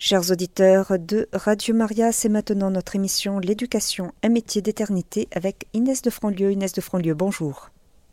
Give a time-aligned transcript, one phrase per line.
[0.00, 6.02] Chers auditeurs de Radio Maria, c'est maintenant notre émission L'éducation, un métier d'éternité avec Inès
[6.02, 6.52] de Franlieu.
[6.52, 7.70] Inès de Franlieu, bonjour.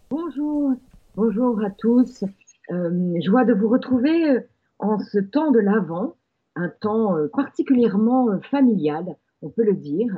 [0.09, 0.71] Bonjour,
[1.15, 2.23] bonjour à tous.
[2.71, 4.39] Euh, joie de vous retrouver euh,
[4.79, 6.15] en ce temps de l'Avent,
[6.55, 10.11] un temps euh, particulièrement familial, on peut le dire,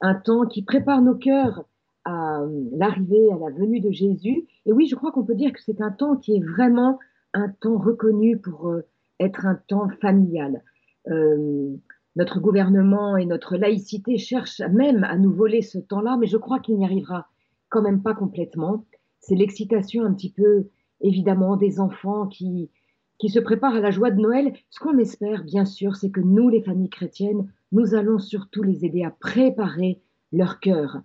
[0.00, 1.64] un temps qui prépare nos cœurs
[2.06, 2.40] à
[2.72, 4.46] l'arrivée, à la venue de Jésus.
[4.64, 6.98] Et oui, je crois qu'on peut dire que c'est un temps qui est vraiment
[7.34, 8.72] un temps reconnu pour
[9.20, 10.62] être un temps familial.
[11.08, 11.76] Euh,
[12.16, 16.58] notre gouvernement et notre laïcité cherchent même à nous voler ce temps-là, mais je crois
[16.58, 17.28] qu'il n'y arrivera
[17.68, 18.84] quand même pas complètement.
[19.20, 20.68] C'est l'excitation un petit peu,
[21.00, 22.70] évidemment, des enfants qui,
[23.18, 24.52] qui se préparent à la joie de Noël.
[24.70, 28.84] Ce qu'on espère, bien sûr, c'est que nous, les familles chrétiennes, nous allons surtout les
[28.84, 30.00] aider à préparer
[30.32, 31.02] leur cœur.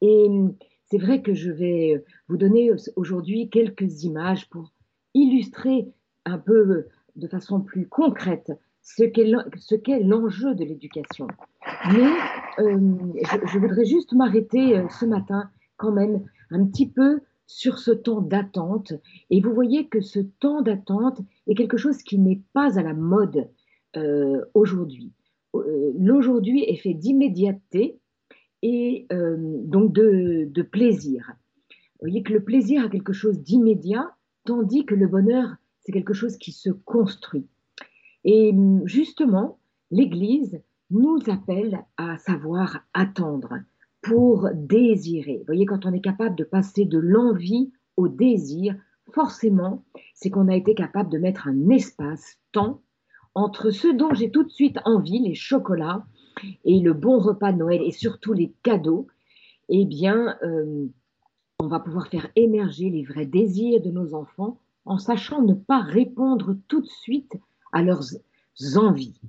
[0.00, 0.28] Et
[0.86, 4.72] c'est vrai que je vais vous donner aujourd'hui quelques images pour
[5.14, 5.88] illustrer
[6.24, 6.86] un peu
[7.16, 8.52] de façon plus concrète
[8.84, 9.02] ce
[9.76, 11.26] qu'est l'enjeu de l'éducation.
[11.92, 12.10] Mais
[12.58, 12.78] euh,
[13.22, 18.20] je, voudrais juste m'arrêter euh, ce matin quand même un petit peu sur ce temps
[18.20, 18.92] d'attente.
[19.30, 22.94] Et vous voyez que ce temps d'attente est quelque chose qui n'est pas à la
[22.94, 23.48] mode
[23.96, 25.12] euh, aujourd'hui.
[25.96, 28.00] L'aujourd'hui est fait d'immédiateté
[28.62, 31.30] et donc de, de plaisir.
[31.68, 34.10] Vous voyez que le plaisir a quelque chose d'immédiat,
[34.44, 35.54] tandis que le bonheur
[35.84, 37.46] c'est quelque chose qui se construit.
[38.24, 38.54] Et
[38.84, 39.58] justement,
[39.90, 43.58] l'Église nous appelle à savoir attendre
[44.00, 45.38] pour désirer.
[45.38, 48.74] Vous voyez, quand on est capable de passer de l'envie au désir,
[49.12, 52.82] forcément, c'est qu'on a été capable de mettre un espace, temps,
[53.34, 56.04] entre ce dont j'ai tout de suite envie, les chocolats
[56.64, 59.06] et le bon repas de Noël et surtout les cadeaux,
[59.68, 60.86] eh bien, euh,
[61.60, 65.80] on va pouvoir faire émerger les vrais désirs de nos enfants en sachant ne pas
[65.80, 67.34] répondre tout de suite
[67.72, 68.04] à leurs
[68.76, 69.20] envies.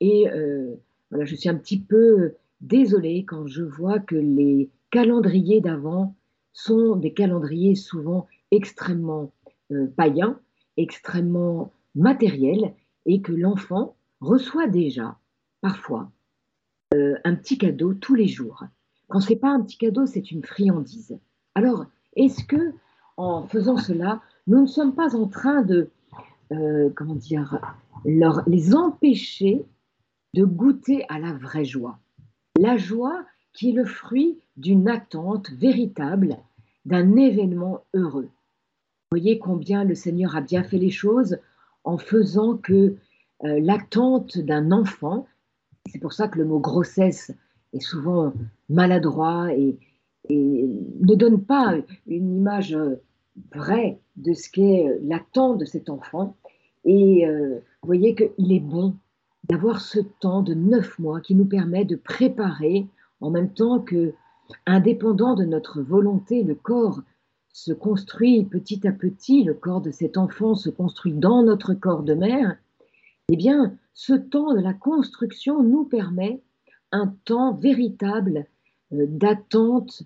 [0.00, 0.74] Et euh,
[1.10, 6.14] voilà, je suis un petit peu désolée quand je vois que les calendriers d'avant
[6.52, 9.32] sont des calendriers souvent extrêmement
[9.70, 10.38] euh, païens,
[10.76, 12.74] extrêmement matériels,
[13.06, 15.16] et que l'enfant reçoit déjà,
[15.60, 16.10] parfois,
[16.94, 18.64] euh, un petit cadeau tous les jours.
[19.08, 21.18] Quand ce n'est pas un petit cadeau, c'est une friandise.
[21.54, 22.72] Alors, est-ce que,
[23.16, 25.90] en faisant cela, nous ne sommes pas en train de,
[26.52, 27.60] euh, comment dire,
[28.04, 29.64] les empêcher
[30.34, 31.98] de goûter à la vraie joie.
[32.58, 36.38] La joie qui est le fruit d'une attente véritable,
[36.86, 38.30] d'un événement heureux.
[39.10, 41.38] Voyez combien le Seigneur a bien fait les choses
[41.84, 42.96] en faisant que
[43.44, 45.26] euh, l'attente d'un enfant,
[45.86, 47.32] c'est pour ça que le mot grossesse
[47.74, 48.32] est souvent
[48.68, 49.78] maladroit et,
[50.28, 50.68] et
[51.00, 51.74] ne donne pas
[52.06, 52.96] une image euh,
[53.54, 56.36] vrai de ce qu'est euh, l'attente de cet enfant.
[56.84, 58.94] Et euh, vous voyez qu'il est bon
[59.44, 62.86] d'avoir ce temps de neuf mois qui nous permet de préparer
[63.20, 64.14] en même temps que,
[64.66, 67.00] indépendant de notre volonté, le corps
[67.52, 72.02] se construit petit à petit, le corps de cet enfant se construit dans notre corps
[72.02, 72.56] de mère,
[73.30, 76.40] eh bien, ce temps de la construction nous permet
[76.92, 78.46] un temps véritable
[78.92, 80.02] euh, d'attente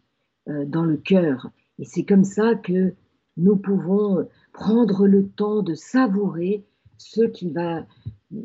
[0.66, 1.50] dans le cœur.
[1.78, 2.94] Et c'est comme ça que
[3.36, 6.64] nous pouvons prendre le temps de savourer
[6.98, 7.84] ce, qui va,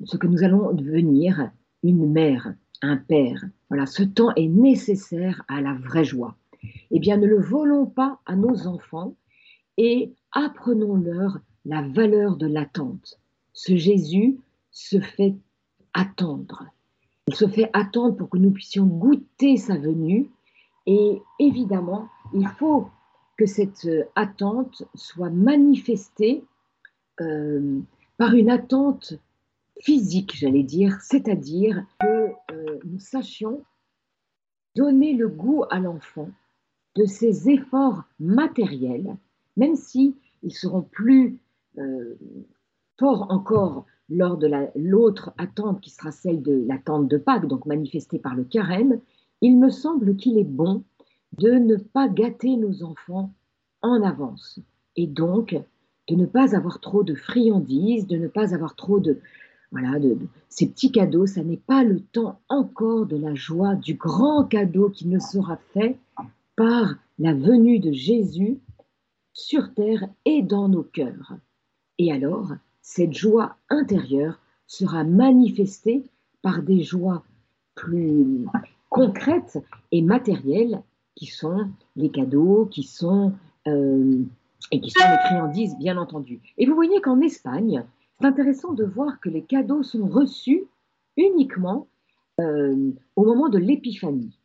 [0.06, 1.52] ce que nous allons devenir
[1.84, 3.44] une mère, un père.
[3.70, 6.36] Voilà, ce temps est nécessaire à la vraie joie.
[6.92, 9.16] Eh bien, ne le volons pas à nos enfants
[9.78, 13.20] et apprenons-leur la valeur de l'attente.
[13.54, 14.40] Ce Jésus
[14.72, 15.36] se fait
[15.94, 16.66] attendre.
[17.28, 20.30] Il se fait attendre pour que nous puissions goûter sa venue.
[20.86, 22.88] Et évidemment, il faut
[23.38, 26.44] que cette euh, attente soit manifestée
[27.22, 27.80] euh,
[28.18, 29.14] par une attente
[29.80, 33.64] physique, j'allais dire, c'est-à-dire que euh, nous sachions
[34.76, 36.30] donner le goût à l'enfant
[36.96, 39.16] de ses efforts matériels,
[39.56, 41.38] même si ils seront plus
[43.00, 48.18] forts encore lors de l'autre attente qui sera celle de l'attente de Pâques, donc manifestée
[48.18, 49.00] par le carême,
[49.42, 50.84] il me semble qu'il est bon
[51.38, 53.32] de ne pas gâter nos enfants
[53.82, 54.60] en avance
[54.96, 55.56] et donc
[56.08, 59.20] de ne pas avoir trop de friandises, de ne pas avoir trop de
[59.72, 60.18] voilà de,
[60.50, 61.26] ces petits cadeaux.
[61.26, 65.58] Ça n'est pas le temps encore de la joie du grand cadeau qui ne sera
[65.74, 65.98] fait
[66.56, 68.60] par la venue de Jésus
[69.34, 71.34] sur terre et dans nos cœurs.
[71.98, 72.52] Et alors,
[72.82, 76.04] cette joie intérieure sera manifestée
[76.42, 77.24] par des joies
[77.76, 78.46] plus
[78.90, 79.60] concrètes
[79.92, 80.82] et matérielles
[81.18, 83.34] qui sont les cadeaux, qui sont
[83.68, 84.22] euh,
[84.72, 86.40] et qui sont les friandises, bien entendu.
[86.60, 87.84] Et vous voyez qu'en Espagne,
[88.20, 90.66] c'est intéressant de voir que les cadeaux sont reçus
[91.18, 91.88] uniquement
[92.40, 94.38] euh, au moment de l'épiphanie.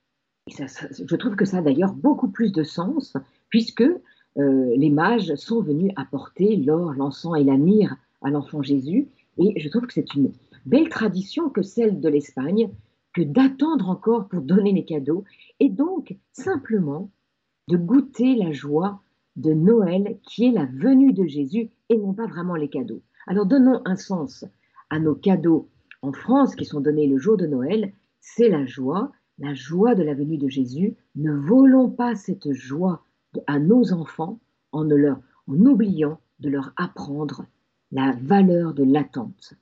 [0.49, 3.19] je trouve que ça a d'ailleurs beaucoup plus de sens,
[3.51, 9.09] puisque euh, les mages sont venus apporter l'or, l'encens et la myrrhe à l'enfant Jésus.
[9.37, 10.33] Et je trouve que c'est une
[10.65, 12.71] belle tradition que celle de l'Espagne,
[13.12, 15.25] que d'attendre encore pour donner les cadeaux,
[15.61, 17.11] et donc simplement
[17.69, 19.03] de goûter la joie
[19.37, 23.03] de Noël qui est la venue de Jésus et non pas vraiment les cadeaux.
[23.26, 24.44] Alors donnons un sens
[24.91, 25.69] à nos cadeaux
[26.03, 30.03] en France qui sont donnés le jour de Noël, c'est la joie, la joie de
[30.03, 30.97] la venue de Jésus.
[31.14, 33.05] Ne volons pas cette joie
[33.47, 34.38] à nos enfants
[34.73, 34.88] en,
[35.47, 37.47] oubliant de leur apprendre
[37.91, 39.55] la valeur de l'attente.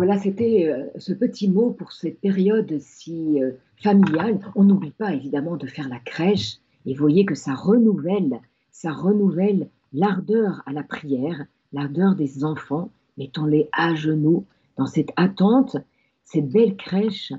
[0.00, 4.40] Voilà, c'était euh, ce petit mot pour cette période si euh, familiale.
[4.54, 6.56] On n'oublie pas évidemment de faire la crèche
[6.86, 11.44] et voyez que ça renouvelle, ça renouvelle l'ardeur à la prière,
[11.74, 14.46] l'ardeur des enfants, mettons-les à genoux
[14.78, 15.76] dans cette attente,
[16.24, 17.34] cette belle crèche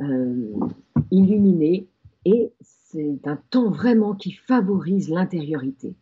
[0.00, 0.54] euh,
[1.10, 1.86] illuminée
[2.24, 5.94] et c'est un temps vraiment qui favorise l'intériorité.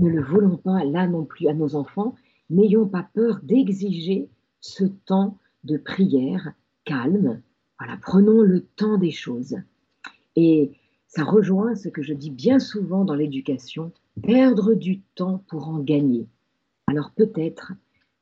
[0.00, 2.14] Ne le voulons pas là non plus à nos enfants,
[2.48, 4.28] n'ayons pas peur d'exiger
[4.66, 6.52] ce temps de prière
[6.84, 7.40] calme.
[7.78, 9.56] Voilà, prenons le temps des choses.
[10.34, 10.72] Et
[11.08, 13.92] ça rejoint ce que je dis bien souvent dans l'éducation,
[14.22, 16.26] perdre du temps pour en gagner.
[16.86, 17.72] Alors peut-être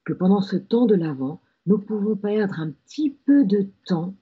[0.05, 4.15] que pendant ce temps de l'avant, nous pouvons perdre un petit peu de temps,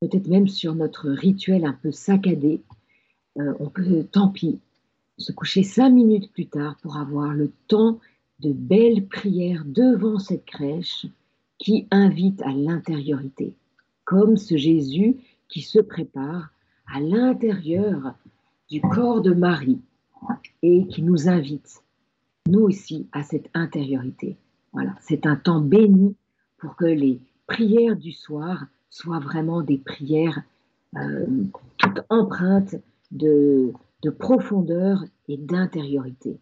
[0.00, 2.62] peut-être même sur notre rituel un peu saccadé.
[3.38, 4.60] Euh, on peut, tant pis,
[5.18, 8.00] se coucher cinq minutes plus tard pour avoir le temps
[8.40, 11.06] de belles prières devant cette crèche
[11.58, 13.54] qui invite à l'intériorité,
[14.04, 15.16] comme ce Jésus
[15.48, 16.50] qui se prépare
[16.86, 18.14] à l'intérieur
[18.70, 19.80] du corps de Marie
[20.62, 21.82] et qui nous invite,
[22.48, 24.36] nous aussi, à cette intériorité.
[24.72, 26.14] Voilà, c'est un temps béni
[26.58, 30.42] pour que les prières du soir soient vraiment des prières
[30.96, 31.26] euh,
[31.76, 32.76] toutes empreintes
[33.10, 33.72] de,
[34.18, 36.38] profondeur et d'intériorité.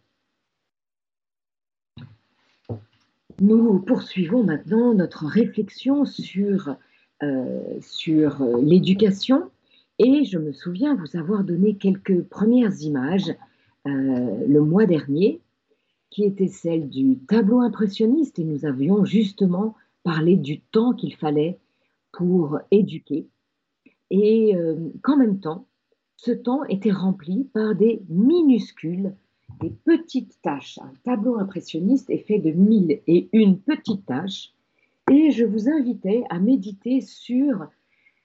[3.40, 6.74] Nous poursuivons maintenant notre réflexion sur,
[7.22, 9.50] euh, sur l'éducation.
[9.98, 13.34] Et je me souviens vous avoir donné quelques premières images
[13.86, 15.40] euh, le mois dernier
[16.10, 18.38] qui étaient celles du tableau impressionniste.
[18.38, 21.58] Et nous avions justement parlé du temps qu'il fallait
[22.12, 23.26] pour éduquer.
[24.10, 25.66] Et euh, qu'en même temps,
[26.16, 29.12] ce temps était rempli par des minuscules,
[29.60, 30.78] des petites tâches.
[30.82, 34.52] Un tableau impressionniste est fait de mille et une petites tâches
[35.10, 37.66] et je vous invitais à méditer sur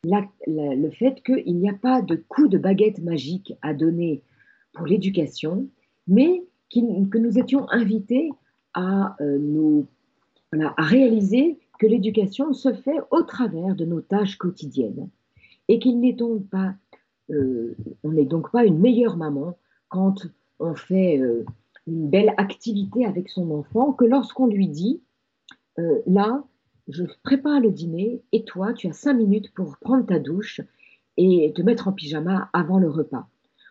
[0.03, 4.23] le fait qu'il n'y a pas de coup de baguette magique à donner
[4.73, 5.67] pour l'éducation,
[6.07, 8.31] mais que nous étions invités
[8.73, 9.85] à, euh, nous,
[10.77, 15.09] réaliser que l'éducation se fait au travers de nos tâches quotidiennes
[15.67, 16.73] et qu'il n'est donc pas,
[17.29, 19.57] euh, on n'est donc pas une meilleure maman
[19.89, 20.27] quand
[20.61, 21.45] on fait euh,
[21.87, 25.01] une belle activité avec son enfant que lorsqu'on lui dit
[26.05, 26.43] là,
[26.87, 30.61] je prépare le dîner et toi, tu as cinq minutes pour prendre ta douche
[31.17, 33.27] et te mettre en pyjama avant le repas.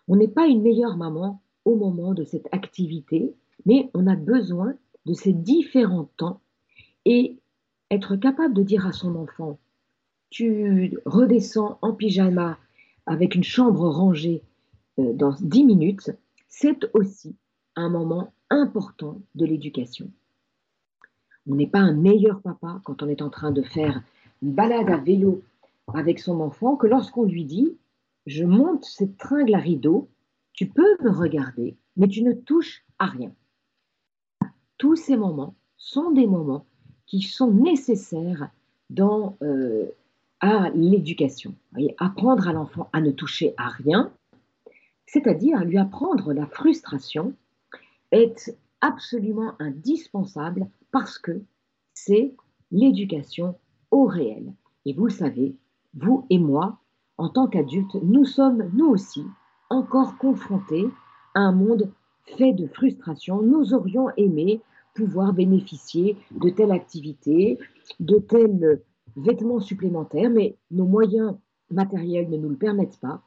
[0.08, 3.34] On n'est pas une meilleure maman au moment de cette activité,
[3.66, 4.74] mais on a besoin
[5.06, 6.40] de ces différents temps
[7.04, 7.36] et
[7.90, 9.58] être capable de dire à son enfant,
[10.30, 12.58] tu redescends en pyjama
[13.06, 14.42] avec une chambre rangée
[14.98, 16.10] euh, dans dix minutes,
[16.50, 17.34] c'est aussi
[17.76, 20.10] un moment important de l'éducation.
[21.48, 24.02] On n'est pas un meilleur papa quand on est en train de faire
[24.42, 25.42] une balade à vélo
[25.94, 27.76] avec son enfant que lorsqu'on lui dit
[28.26, 30.08] Je monte cette tringle à rideau,
[30.52, 33.32] tu peux me regarder, mais tu ne touches à rien.
[34.76, 36.66] Tous ces moments sont des moments
[37.06, 38.50] qui sont nécessaires
[38.98, 39.86] euh,
[40.40, 41.54] à l'éducation.
[41.98, 44.12] Apprendre à l'enfant à ne toucher à rien,
[45.12, 47.34] c'est-à-dire lui apprendre la frustration,
[48.12, 51.42] est absolument indispensable parce que
[51.94, 52.34] c'est
[52.70, 53.56] l'éducation
[53.90, 54.52] au réel.
[54.86, 55.56] Et vous le savez,
[55.94, 56.78] vous et moi,
[57.18, 59.24] en tant qu'adultes, nous sommes nous aussi
[59.68, 60.88] encore confrontés
[61.34, 61.90] à un monde
[62.36, 63.42] fait de frustration.
[63.42, 64.60] Nous aurions aimé
[64.94, 67.58] pouvoir bénéficier de telle activité,
[67.98, 68.80] de tels
[69.16, 71.34] vêtements supplémentaires, mais nos moyens
[71.70, 73.22] matériels ne nous le permettent pas.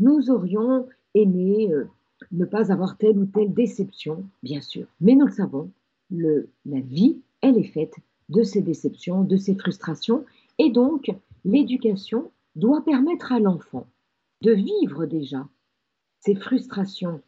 [0.00, 1.88] Nous aurions aimé euh,
[2.32, 4.86] ne pas avoir telle ou telle déception, bien sûr.
[5.00, 5.70] Mais nous le savons,
[6.10, 7.94] la vie, elle est faite
[8.28, 10.24] de ces déceptions, de ces frustrations.
[10.58, 11.10] Et donc,
[11.44, 13.86] l'éducation doit permettre à l'enfant
[14.42, 15.46] de vivre déjà
[16.20, 17.20] ces frustrations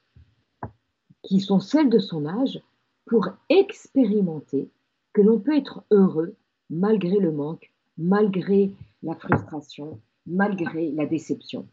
[1.23, 2.61] qui sont celles de son âge
[3.07, 4.69] pour expérimenter
[5.13, 6.35] que l'on peut être heureux
[6.71, 8.71] malgré le manque, malgré
[9.03, 11.67] la frustration, malgré la déception.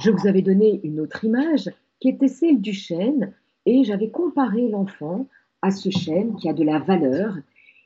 [0.00, 3.32] Je vous avais donné une autre image qui était celle du chêne
[3.66, 5.26] et j'avais comparé l'enfant
[5.62, 7.36] à ce chêne qui a de la valeur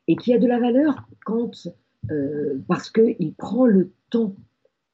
[0.09, 1.69] et qui a de la valeur quand,
[2.11, 4.35] euh, parce qu'il prend le temps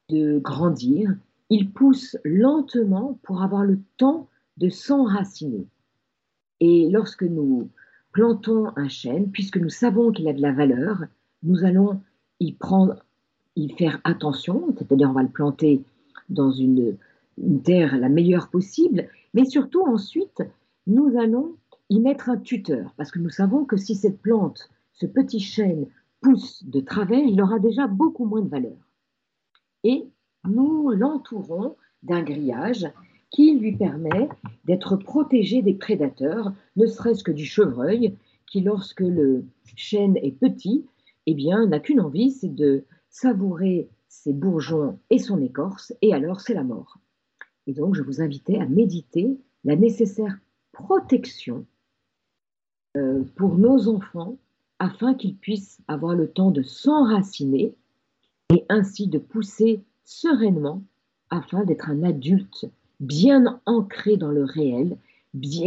[0.09, 1.15] de grandir,
[1.49, 4.27] il pousse lentement pour avoir le temps
[4.57, 5.65] de s'enraciner.
[6.59, 7.69] Et lorsque nous
[8.11, 11.03] plantons un chêne, puisque nous savons qu'il a de la valeur,
[11.43, 12.01] nous allons
[12.39, 13.03] y prendre,
[13.55, 15.83] y faire attention, c'est-à-dire on va le planter
[16.29, 16.97] dans une,
[17.63, 20.41] terre la meilleure possible, mais surtout ensuite,
[20.87, 21.55] nous allons
[21.89, 25.87] y mettre un tuteur, parce que nous savons que si cette plante, ce petit chêne,
[26.21, 28.77] pousse de travers, il aura déjà beaucoup moins de valeur.
[29.83, 30.07] Et
[30.47, 32.87] nous l'entourons d'un grillage
[33.31, 34.29] qui lui permet
[34.63, 38.15] d'être protégé des prédateurs, ne serait-ce que du chevreuil,
[38.47, 40.85] qui lorsque le chêne est petit,
[41.25, 43.89] eh bien, n'a qu'une envie, c'est de savourer
[44.23, 46.99] ses bourgeons et son écorce, et alors c'est la mort.
[47.67, 50.37] Et donc, je vous invitais à méditer la nécessaire
[50.71, 51.65] protection
[52.97, 54.37] euh, pour nos enfants
[54.79, 57.75] afin qu'ils puissent avoir le temps de s'enraciner
[58.53, 60.81] et ainsi de pousser sereinement
[61.29, 62.65] afin d'être un adulte
[62.99, 64.97] bien ancré dans le réel,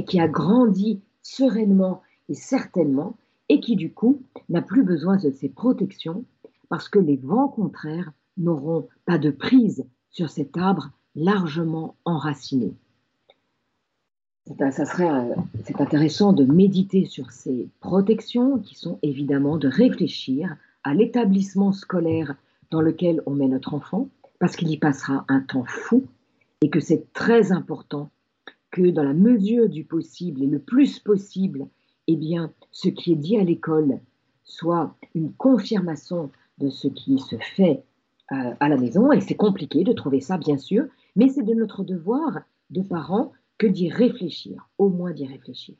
[0.06, 3.16] qui a grandi sereinement et certainement,
[3.50, 6.24] et qui du coup n'a plus besoin de ces protections
[6.68, 12.72] parce que les vents contraires n'auront pas de prise sur cet arbre largement enraciné.
[14.70, 20.94] Ça serait, c'est intéressant de méditer sur ces protections qui sont évidemment de réfléchir à
[20.94, 22.34] l'établissement scolaire
[22.70, 26.04] dans lequel on met notre enfant, parce qu'il y passera un temps fou
[26.62, 28.10] et que c'est très important
[28.70, 31.66] que dans la mesure du possible et le plus possible,
[32.06, 34.00] eh bien, ce qui est dit à l'école
[34.44, 37.82] soit une confirmation de ce qui se fait
[38.32, 39.12] euh, à la maison.
[39.12, 40.84] Et c'est compliqué de trouver ça, bien sûr,
[41.16, 45.76] mais c'est de notre devoir de parents que d'y réfléchir, au moins d'y réfléchir.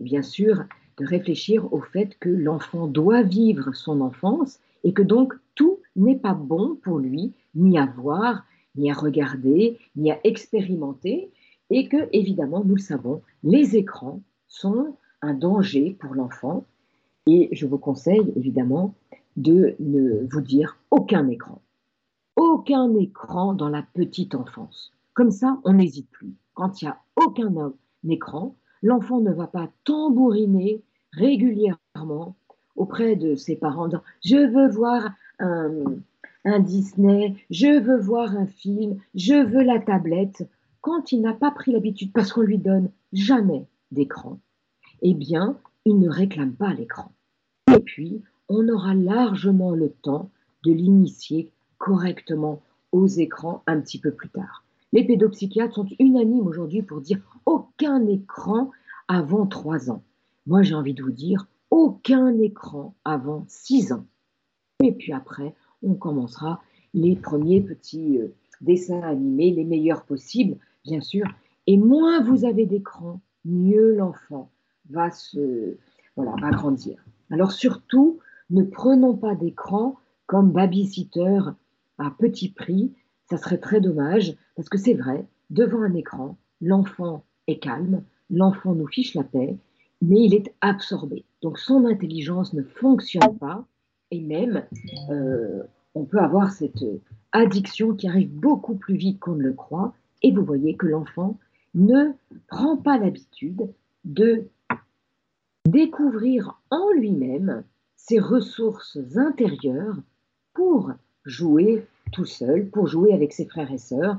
[0.00, 0.64] bien sûr,
[0.98, 6.18] de réfléchir au fait que l'enfant doit vivre son enfance et que donc tout n'est
[6.18, 8.44] pas bon pour lui, ni à voir,
[8.76, 11.30] ni à regarder, ni à expérimenter,
[11.70, 16.64] et que, évidemment, nous le savons, les écrans sont un danger pour l'enfant,
[17.26, 18.94] et je vous conseille, évidemment,
[19.38, 21.62] de ne vous dire aucun écran.
[22.36, 24.92] Aucun écran dans la petite enfance.
[25.14, 26.34] Comme ça, on n'hésite plus.
[26.54, 27.72] Quand il n'y a aucun
[28.08, 32.36] écran, l'enfant ne va pas tambouriner régulièrement
[32.76, 33.88] auprès de ses parents
[34.24, 35.70] Je veux voir un,
[36.44, 40.48] un Disney, je veux voir un film, je veux la tablette,
[40.80, 44.38] quand il n'a pas pris l'habitude, parce qu'on lui donne jamais d'écran,
[45.02, 47.12] eh bien, il ne réclame pas l'écran.
[47.74, 50.30] Et puis, on aura largement le temps
[50.64, 52.62] de l'initier correctement
[52.92, 54.64] aux écrans un petit peu plus tard.
[54.92, 58.70] Les pédopsychiatres sont unanimes aujourd'hui pour dire aucun écran
[59.06, 60.02] avant 3 ans.
[60.46, 64.06] Moi, j'ai envie de vous dire aucun écran avant 6 ans.
[64.82, 66.62] Et puis après, on commencera
[66.94, 71.26] les premiers petits euh, dessins animés, les meilleurs possibles, bien sûr.
[71.66, 74.50] Et moins vous avez d'écran, mieux l'enfant
[74.88, 75.76] va se
[76.16, 77.04] voilà, va grandir.
[77.30, 78.18] Alors surtout,
[78.50, 81.40] ne prenons pas d'écran comme babysitter
[81.98, 82.92] à petit prix.
[83.30, 88.74] Ça serait très dommage parce que c'est vrai, devant un écran, l'enfant est calme, l'enfant
[88.74, 89.56] nous fiche la paix,
[90.00, 91.24] mais il est absorbé.
[91.42, 93.66] Donc son intelligence ne fonctionne pas
[94.10, 94.64] et même,
[95.10, 95.62] euh,
[95.94, 96.84] on peut avoir cette
[97.32, 99.94] addiction qui arrive beaucoup plus vite qu'on ne le croit.
[100.22, 101.38] Et vous voyez que l'enfant
[101.74, 102.12] ne
[102.48, 103.68] prend pas l'habitude
[104.04, 104.48] de
[105.66, 107.62] découvrir en lui-même
[107.98, 109.98] ses ressources intérieures
[110.54, 110.92] pour
[111.24, 114.18] jouer tout seul, pour jouer avec ses frères et sœurs,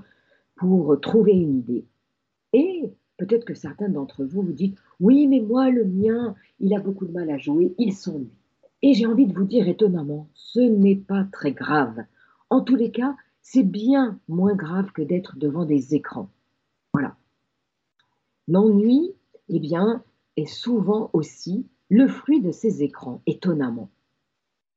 [0.55, 1.85] pour trouver une idée.
[2.53, 6.79] Et peut-être que certains d'entre vous vous dites, oui, mais moi, le mien, il a
[6.79, 8.29] beaucoup de mal à jouer, il s'ennuie.
[8.81, 12.03] Et j'ai envie de vous dire étonnamment, ce n'est pas très grave.
[12.49, 16.29] En tous les cas, c'est bien moins grave que d'être devant des écrans.
[16.93, 17.15] Voilà.
[18.47, 19.13] L'ennui,
[19.47, 20.03] eh bien,
[20.35, 23.89] est souvent aussi le fruit de ces écrans, étonnamment.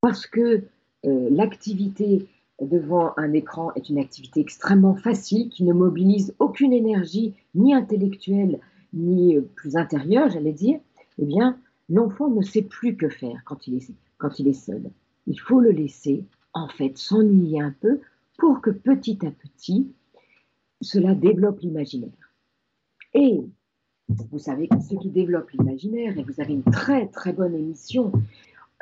[0.01, 0.65] Parce que
[1.05, 2.27] euh, l'activité
[2.61, 8.61] devant un écran est une activité extrêmement facile qui ne mobilise aucune énergie, ni intellectuelle,
[8.93, 10.81] ni euh, plus intérieure, j'allais dire,
[11.19, 14.91] eh bien, l'enfant ne sait plus que faire quand il, est, quand il est seul.
[15.27, 18.01] Il faut le laisser, en fait, s'ennuyer un peu
[18.39, 19.93] pour que petit à petit,
[20.81, 22.11] cela développe l'imaginaire.
[23.15, 23.41] Et
[24.09, 28.13] vous savez que ceux qui développent l'imaginaire, et vous avez une très très bonne émission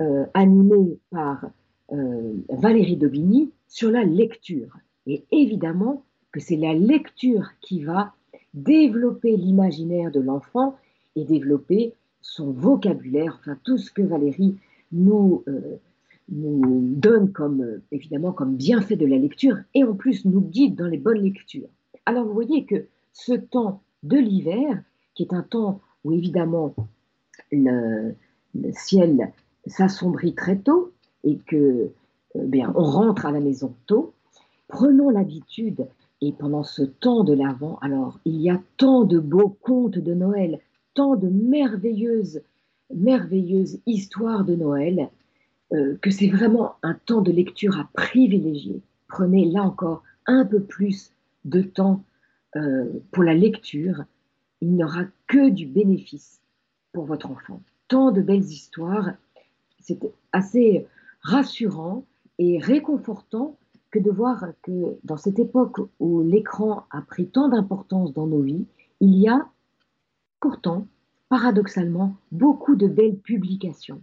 [0.01, 1.51] euh, animée par
[1.93, 4.77] euh, Valérie Daubigny sur la lecture.
[5.07, 8.15] Et évidemment que c'est la lecture qui va
[8.55, 10.77] développer l'imaginaire de l'enfant
[11.17, 14.57] et développer son vocabulaire, enfin tout ce que Valérie
[14.93, 15.77] nous, euh,
[16.29, 20.87] nous donne comme, évidemment, comme bienfait de la lecture et en plus nous guide dans
[20.87, 21.69] les bonnes lectures.
[22.07, 24.83] Alors vous voyez que ce temps de l'hiver,
[25.21, 26.75] qui est un temps où évidemment
[27.53, 28.15] le,
[28.73, 29.31] ciel
[29.67, 30.93] s'assombrit très tôt
[31.25, 31.91] et que
[32.37, 34.15] euh, bien, on rentre à la maison tôt,
[34.67, 35.87] prenons l'habitude,
[36.23, 40.15] et pendant ce temps de l'Avent, alors il y a tant de beaux contes de
[40.15, 40.59] Noël,
[40.95, 42.41] tant de merveilleuses,
[43.85, 45.11] histoires de Noël,
[45.75, 48.81] euh, que c'est vraiment un temps de lecture à privilégier.
[49.07, 51.13] Prenez là encore un peu plus
[51.45, 52.03] de temps
[52.57, 54.05] euh, pour la lecture,
[54.61, 56.41] il n'aura que du bénéfice
[56.93, 57.63] pour votre enfant.
[57.89, 59.11] Tant de belles histoires,
[59.81, 59.99] c'est
[60.33, 60.87] assez
[61.23, 62.05] rassurant
[62.39, 63.57] et réconfortant
[63.91, 68.43] que de voir que dans cette époque où l'écran a pris tant d'importance dans nos
[68.43, 68.67] vies,
[69.01, 69.49] il y a
[70.41, 70.87] pourtant,
[71.29, 74.03] paradoxalement, beaucoup de belles publications.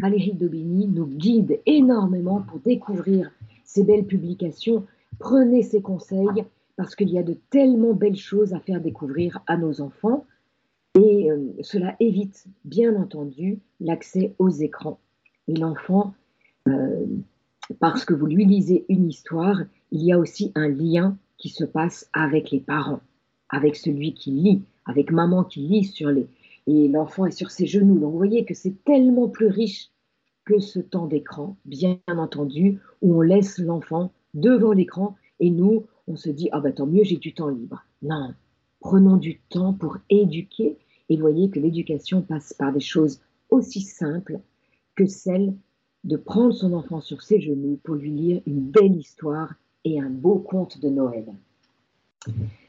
[0.00, 3.30] Valérie Daubigny nous guide énormément pour découvrir
[3.64, 4.86] ces belles publications.
[5.18, 6.44] Prenez ses conseils
[6.76, 10.26] parce qu'il y a de tellement belles choses à faire découvrir à nos enfants
[10.96, 14.98] et euh, cela évite bien entendu l'accès aux écrans.
[15.46, 16.14] Et l'enfant,
[16.68, 17.04] euh,
[17.80, 19.60] parce que vous lui lisez une histoire,
[19.92, 23.00] il y a aussi un lien qui se passe avec les parents,
[23.50, 26.26] avec celui qui lit, avec maman qui lit sur les...
[26.66, 27.98] Et l'enfant est sur ses genoux.
[27.98, 29.90] Donc vous voyez que c'est tellement plus riche
[30.46, 36.16] que ce temps d'écran, bien entendu, où on laisse l'enfant devant l'écran et nous, on
[36.16, 37.84] se dit, ah ben tant mieux, j'ai du temps libre.
[38.02, 38.34] Non,
[38.80, 40.76] prenons du temps pour éduquer
[41.08, 43.20] et voyez que l'éducation passe par des choses
[43.50, 44.40] aussi simples
[44.94, 45.54] que celle
[46.04, 50.10] de prendre son enfant sur ses genoux pour lui lire une belle histoire et un
[50.10, 51.26] beau conte de Noël.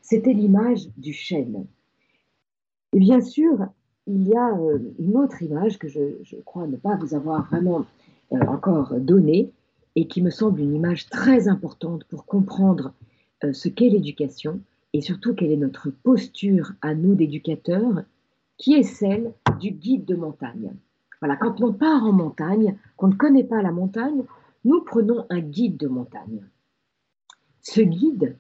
[0.02, 1.66] C'était l'image du chêne.
[2.94, 3.68] Et bien sûr,
[4.08, 7.86] il y a euh, une autre image que je, crois ne pas vous avoir vraiment
[8.32, 9.52] euh, encore donnée
[9.96, 12.94] et qui me semble une image très importante pour comprendre
[13.52, 14.60] ce qu'est l'éducation
[14.94, 18.04] et surtout quelle est notre posture à nous d'éducateurs,
[18.58, 20.74] qui est celle du guide de montagne.
[21.22, 24.24] Voilà, quand on part en montagne, qu'on ne connaît pas la montagne,
[24.66, 26.44] nous prenons un guide de montagne.
[27.62, 28.38] Ce guide,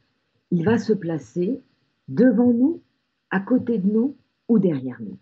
[0.52, 1.62] il va se placer
[2.08, 2.82] devant nous,
[3.30, 4.16] à côté de nous
[4.48, 5.18] ou derrière nous.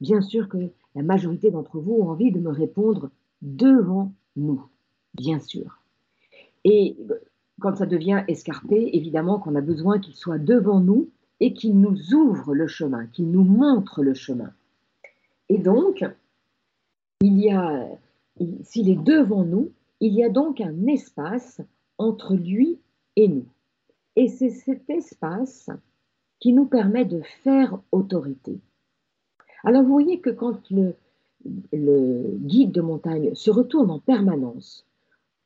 [0.00, 3.10] Bien sûr que la majorité d'entre vous ont envie de me répondre
[3.42, 4.64] devant nous,
[5.14, 5.82] bien sûr.
[6.64, 6.96] Et
[7.60, 11.08] quand ça devient escarpé, évidemment qu'on a besoin qu'il soit devant nous
[11.40, 14.52] et qu'il nous ouvre le chemin, qu'il nous montre le chemin.
[15.48, 16.04] Et donc,
[17.20, 21.60] s'il est devant nous, il y a donc un espace
[21.96, 22.78] entre lui
[23.16, 23.46] et nous.
[24.14, 25.70] Et c'est cet espace
[26.40, 28.58] qui nous permet de faire autorité.
[29.64, 30.94] Alors vous voyez que quand le
[31.44, 34.86] guide de montagne se retourne en permanence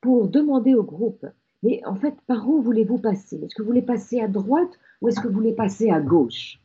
[0.01, 1.27] pour demander au groupe
[1.62, 3.37] mais en fait, par où voulez-vous passer?
[3.37, 6.61] Est-ce que vous voulez passer à droite ou est-ce que vous voulez passer à gauche?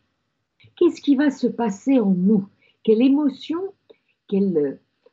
[0.75, 2.47] Qu'est-ce qui va se passer en nous?
[2.83, 3.60] Quelle émotion,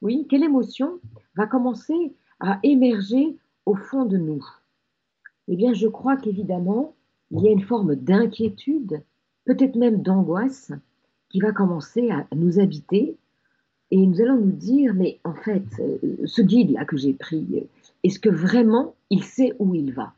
[0.01, 1.01] oui, quelle émotion
[1.37, 4.45] va commencer à émerger au fond de nous?
[5.49, 6.95] Eh bien, je crois qu'évidemment,
[7.31, 9.03] il y a une forme d'inquiétude,
[9.45, 10.73] peut-être même d'angoisse,
[11.29, 13.17] qui va commencer à nous habiter.
[13.91, 17.67] Et nous allons nous dire, mais en fait, euh, ce guide-là que j'ai pris,
[18.05, 20.13] est-ce que vraiment il sait où il va?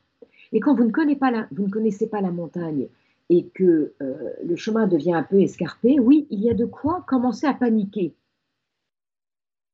[0.51, 2.87] Et quand vous ne, connaissez pas la, montagne
[3.29, 7.03] et que euh, le chemin devient un peu escarpé, oui, il y a de quoi
[7.07, 8.13] commencer à paniquer.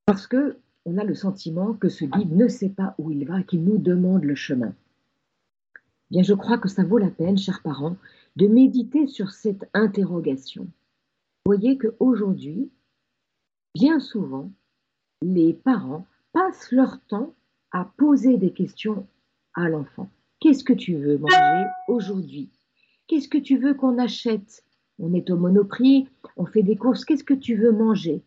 [0.05, 3.41] Parce que on a le sentiment que ce guide ne sait pas où il va,
[3.43, 4.73] qu'il nous demande le chemin.
[6.11, 7.95] Bien, je crois que ça vaut la peine, chers parents,
[8.35, 10.63] de méditer sur cette interrogation.
[10.63, 12.69] Vous voyez qu'aujourd'hui,
[13.73, 14.51] bien souvent,
[15.21, 17.33] les parents passent leur temps
[17.73, 19.05] à poser des questions
[19.55, 20.09] à l'enfant.
[20.39, 22.49] Qu'est-ce que tu veux manger aujourd'hui?
[23.07, 24.63] Qu'est-ce que tu veux qu'on achète?
[24.99, 26.07] On est au monoprix,
[26.37, 28.23] on fait des courses, qu'est-ce que tu veux manger?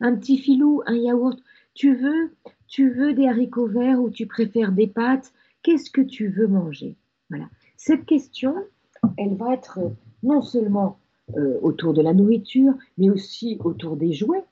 [0.00, 1.38] Un petit filou, un yaourt
[1.74, 2.32] Tu veux
[2.70, 5.32] tu veux des haricots verts ou tu préfères des pâtes?
[5.62, 6.96] Qu'est-ce que tu veux manger?
[7.28, 7.46] Voilà.
[7.76, 8.54] Cette question,
[9.18, 9.80] elle va être
[10.22, 10.98] non seulement
[11.36, 14.44] euh, autour de la nourriture, mais aussi autour des jouets.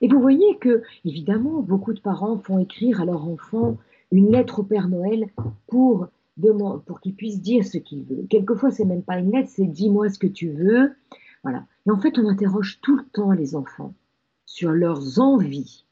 [0.00, 3.76] Et vous voyez que, évidemment, beaucoup de parents font écrire à leur enfant
[4.10, 5.26] une lettre au Père Noël
[5.66, 6.08] pour,
[6.86, 8.26] pour qu'il puisse dire ce qu'il veut.
[8.28, 10.92] Quelquefois, c'est même pas une lettre, c'est dis-moi ce que tu veux.
[11.42, 11.66] Voilà.
[11.86, 13.94] Et en fait, on interroge tout le temps les enfants
[14.46, 15.84] sur leurs envies.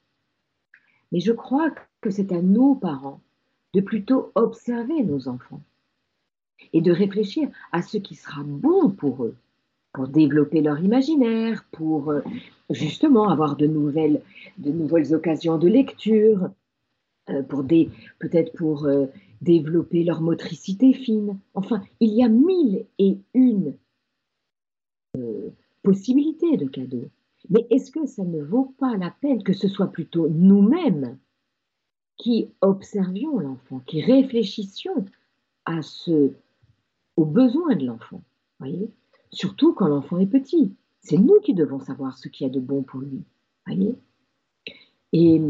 [1.12, 3.20] Mais je crois que c'est à nos parents
[3.74, 5.62] de plutôt observer nos enfants
[6.72, 9.36] et de réfléchir à ce qui sera bon pour eux,
[9.92, 12.20] pour développer leur imaginaire, pour euh,
[12.70, 14.22] justement avoir de nouvelles,
[14.58, 16.50] de nouvelles occasions de lecture,
[17.30, 17.64] euh, pour
[18.18, 19.06] peut-être pour euh,
[19.40, 21.38] développer leur motricité fine.
[21.54, 23.74] Enfin, il y a mille et une
[25.82, 27.08] possibilités de cadeaux.
[27.50, 31.18] Mais est-ce que ça ne vaut pas la peine que ce soit plutôt nous-mêmes
[32.16, 35.04] qui observions l'enfant, qui réfléchissions
[35.64, 36.32] à ce,
[37.16, 38.20] aux besoins de l'enfant,
[38.58, 38.90] voyez?
[39.30, 40.74] Surtout quand l'enfant est petit.
[41.00, 43.22] C'est nous qui devons savoir ce qu'il y a de bon pour lui,
[43.66, 43.94] voyez?
[45.12, 45.40] Et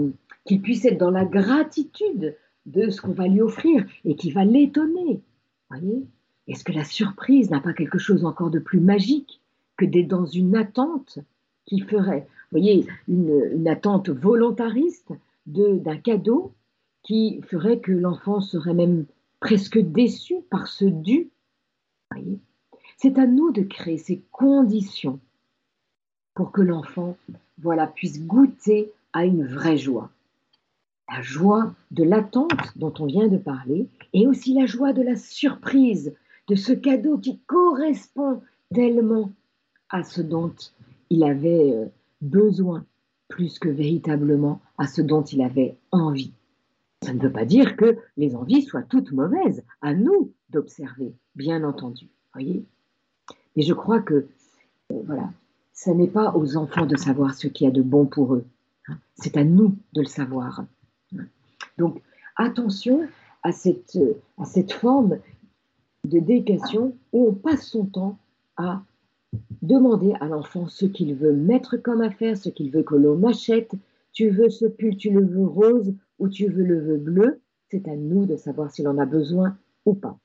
[0.45, 2.37] qu'il puisse être dans la gratitude
[2.67, 5.21] de ce qu'on va lui offrir et qui va l'étonner,
[5.71, 6.07] voyez?
[6.47, 9.41] Est-ce que la surprise n'a pas quelque chose encore de plus magique
[9.77, 11.19] que d'être dans une attente
[11.67, 15.13] qui ferait, voyez, une, une attente volontariste
[15.47, 16.55] d'un cadeau
[17.03, 19.07] qui ferait que l'enfant serait même
[19.41, 21.31] presque déçu par ce dû?
[23.01, 25.21] C'est à nous de créer ces conditions
[26.35, 27.17] pour que l'enfant
[27.59, 30.11] voilà, puisse goûter à une vraie joie.
[31.09, 35.15] La joie de l'attente dont on vient de parler et aussi la joie de la
[35.15, 36.13] surprise,
[36.49, 38.43] de ce cadeau qui correspond
[38.75, 39.31] tellement
[39.91, 40.53] à ce dont
[41.09, 41.87] il avait euh,
[42.21, 42.85] besoin,
[43.29, 46.33] plus que véritablement à ce dont il avait envie.
[47.03, 51.63] Ça ne veut pas dire que les envies soient toutes mauvaises, à nous d'observer, bien
[51.63, 52.09] entendu.
[52.35, 52.65] Voyez
[53.59, 54.15] Mais je crois que,
[54.93, 55.33] euh, voilà,
[55.75, 58.45] ce n'est pas aux enfants de savoir ce qu'il y a de bon pour eux.
[58.87, 58.99] Hein.
[59.17, 60.65] C'est à nous de le savoir.
[61.77, 62.01] Donc,
[62.37, 63.09] attention
[63.43, 63.99] à cette,
[64.39, 65.19] à cette forme
[66.05, 68.17] de décation où on passe son temps
[68.57, 68.81] à
[69.61, 73.73] demander à l'enfant ce qu'il veut mettre comme affaire, ce qu'il veut que l'on achète.
[74.13, 77.41] Tu veux ce pull, tu le veux rose ou tu veux le veux bleu.
[77.73, 80.17] C'est à nous de savoir s'il en a besoin ou pas.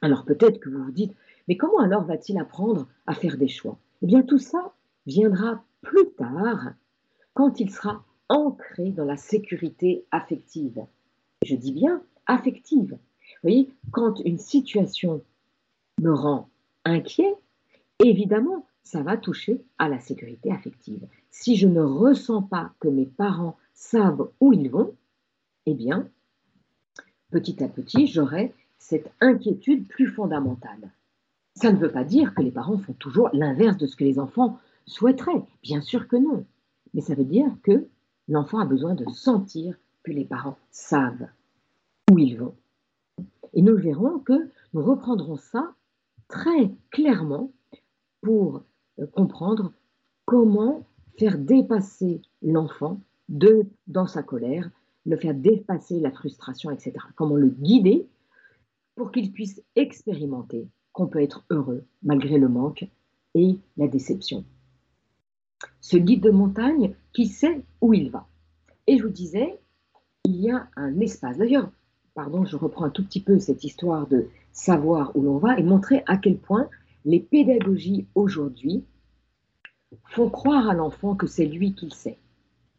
[0.00, 1.12] Alors peut-être que vous vous dites,
[1.48, 3.78] mais comment alors va-t-il apprendre à faire des choix?
[4.02, 4.74] Eh bien tout ça
[5.06, 6.72] viendra plus tard
[7.34, 10.84] quand il sera ancré dans la sécurité affective.
[11.44, 12.92] Je dis bien affective.
[12.92, 15.22] Vous voyez, quand une situation
[16.00, 16.48] me rend
[16.84, 17.34] inquiet,
[18.02, 21.06] évidemment, ça va toucher à la sécurité affective.
[21.30, 24.94] Si je ne ressens pas que mes parents savent où ils vont,
[25.66, 26.08] eh bien,
[27.30, 30.90] petit à petit, j'aurai cette inquiétude plus fondamentale.
[31.54, 34.18] Ça ne veut pas dire que les parents font toujours l'inverse de ce que les
[34.18, 35.44] enfants souhaiteraient.
[35.62, 36.44] Bien sûr que non.
[36.92, 37.86] Mais ça veut dire que
[38.28, 41.28] l'enfant a besoin de sentir que les parents savent
[42.10, 42.54] où ils vont.
[43.52, 45.74] Et nous verrons que nous reprendrons ça
[46.28, 47.52] très clairement
[48.20, 48.64] pour
[48.98, 49.72] euh, comprendre
[50.24, 50.84] comment
[51.18, 54.70] faire dépasser l'enfant de dans sa colère,
[55.06, 56.92] le faire dépasser la frustration, etc.
[57.14, 58.06] Comment le guider
[58.96, 62.88] pour qu'il puisse expérimenter qu'on peut être heureux malgré le manque
[63.34, 64.44] et la déception.
[65.80, 68.26] Ce guide de montagne qui sait où il va.
[68.86, 69.58] Et je vous disais,
[70.24, 71.36] il y a un espace.
[71.36, 71.70] D'ailleurs,
[72.14, 75.62] pardon, je reprends un tout petit peu cette histoire de savoir où l'on va et
[75.62, 76.68] montrer à quel point
[77.04, 78.84] les pédagogies aujourd'hui
[80.06, 82.18] font croire à l'enfant que c'est lui qui sait.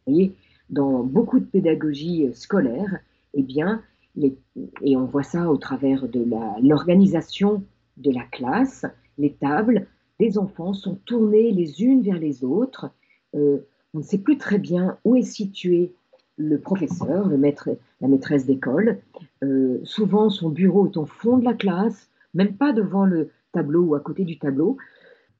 [0.06, 0.34] Vous voyez,
[0.70, 2.98] dans beaucoup de pédagogies scolaires,
[3.34, 3.82] eh bien,
[4.16, 6.24] et on voit ça au travers de
[6.62, 7.62] l'organisation
[7.96, 8.86] de la classe,
[9.18, 9.86] les tables
[10.18, 12.90] des enfants sont tournées les unes vers les autres.
[13.34, 13.58] Euh,
[13.94, 15.92] on ne sait plus très bien où est situé
[16.38, 18.98] le professeur, le maître, la maîtresse d'école.
[19.42, 23.82] Euh, souvent, son bureau est au fond de la classe, même pas devant le, tableau
[23.82, 24.76] ou à côté du tableau,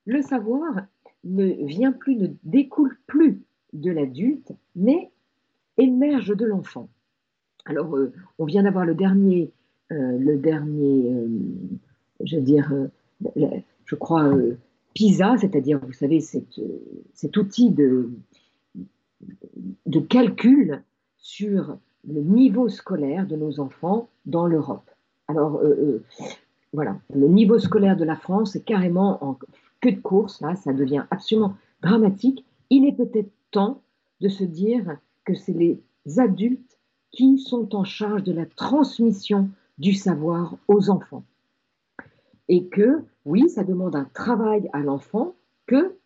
[0.06, 0.86] le savoir
[1.24, 3.42] ne vient plus, ne découle plus
[3.74, 5.10] de l'adulte, mais
[5.76, 6.88] émerge de l'enfant.
[7.66, 9.50] Alors, euh, on vient d'avoir le dernier,
[9.90, 11.12] le dernier,
[12.22, 12.72] je veux dire,
[13.84, 14.32] je crois,
[14.94, 18.10] PISA, c'est-à-dire, vous savez, cet outil de,
[19.86, 20.82] de calcul
[21.18, 21.76] sur
[22.08, 24.90] le niveau scolaire de nos enfants dans l'Europe.
[25.28, 25.60] Alors,
[26.72, 29.38] voilà, le niveau scolaire de la France est carrément en
[29.80, 32.44] queue de course, là, ça devient absolument dramatique.
[32.70, 33.80] Il est peut-être temps
[34.20, 35.80] de se dire que c'est les
[36.18, 36.78] adultes
[37.10, 39.48] qui sont en charge de la transmission
[39.78, 41.24] du savoir aux enfants.
[42.48, 45.34] Et que, oui, ça demande un travail à l'enfant
[45.66, 45.96] que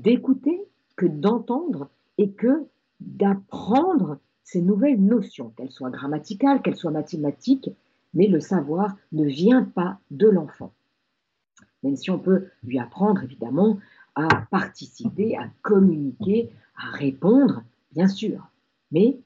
[0.00, 0.64] d'écouter,
[0.96, 2.64] que d'entendre et que
[3.00, 7.70] d'apprendre ces nouvelles notions, qu'elles soient grammaticales, qu'elles soient mathématiques,
[8.14, 10.72] mais le savoir ne vient pas de l'enfant.
[11.82, 13.78] Même si on peut lui apprendre évidemment
[14.14, 18.48] à participer, à communiquer, à répondre, bien sûr.
[18.90, 19.18] Mais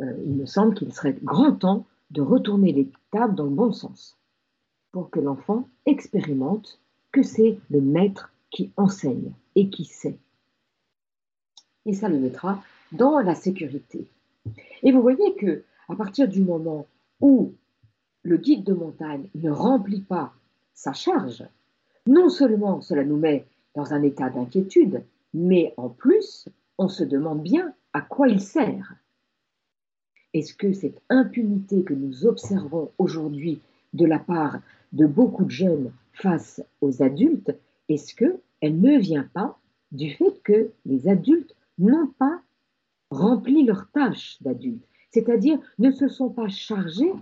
[0.00, 3.72] euh, il me semble qu'il serait grand temps de retourner les tables dans le bon
[3.72, 4.17] sens
[4.92, 6.80] pour que l'enfant expérimente
[7.12, 10.18] que c'est le maître qui enseigne et qui sait.
[11.86, 14.06] Et ça le mettra dans la sécurité.
[14.82, 16.86] Et vous voyez que à partir du moment
[17.20, 17.52] où
[18.22, 20.32] le guide de montagne ne remplit pas
[20.74, 21.44] sa charge,
[22.06, 25.02] non seulement cela nous met dans un état d'inquiétude,
[25.34, 26.48] mais en plus,
[26.78, 28.94] on se demande bien à quoi il sert.
[30.34, 33.60] Est-ce que cette impunité que nous observons aujourd'hui
[33.94, 34.58] de la part
[34.92, 37.54] de beaucoup de jeunes face aux adultes,
[37.88, 39.58] est-ce qu'elle ne vient pas
[39.92, 42.40] du fait que les adultes n'ont pas
[43.10, 47.12] rempli leur tâche d'adultes, c'est-à-dire ne se sont pas chargés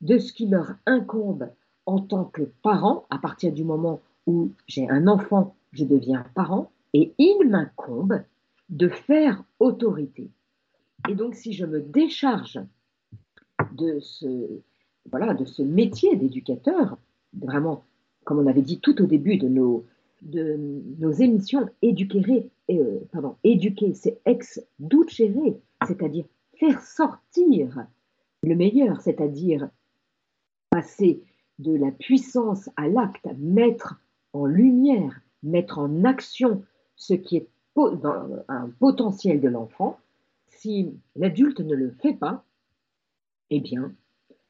[0.00, 1.48] de ce qui leur incombe
[1.86, 6.70] en tant que parents à partir du moment où j'ai un enfant, je deviens parent,
[6.92, 8.22] et il m'incombe
[8.68, 10.30] de faire autorité.
[11.08, 12.60] Et donc, si je me décharge
[13.72, 14.60] de ce,
[15.10, 16.98] voilà, de ce métier d'éducateur,
[17.34, 17.84] vraiment,
[18.24, 19.84] comme on avait dit tout au début de nos,
[21.12, 23.00] émissions, éduquer, euh,
[23.94, 25.54] c'est ex ducere,
[25.86, 26.24] c'est-à-dire
[26.58, 27.86] faire sortir
[28.42, 29.68] le meilleur, c'est-à-dire
[30.70, 31.22] passer
[31.58, 34.00] de la puissance à l'acte, mettre
[34.32, 36.62] en lumière, mettre en action
[36.96, 39.98] ce qui est un potentiel de l'enfant,
[40.48, 42.44] si l'adulte ne le fait pas,
[43.50, 43.92] eh bien,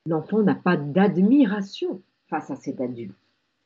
[0.07, 3.14] l'enfant n'a pas d'admiration face à cet adulte.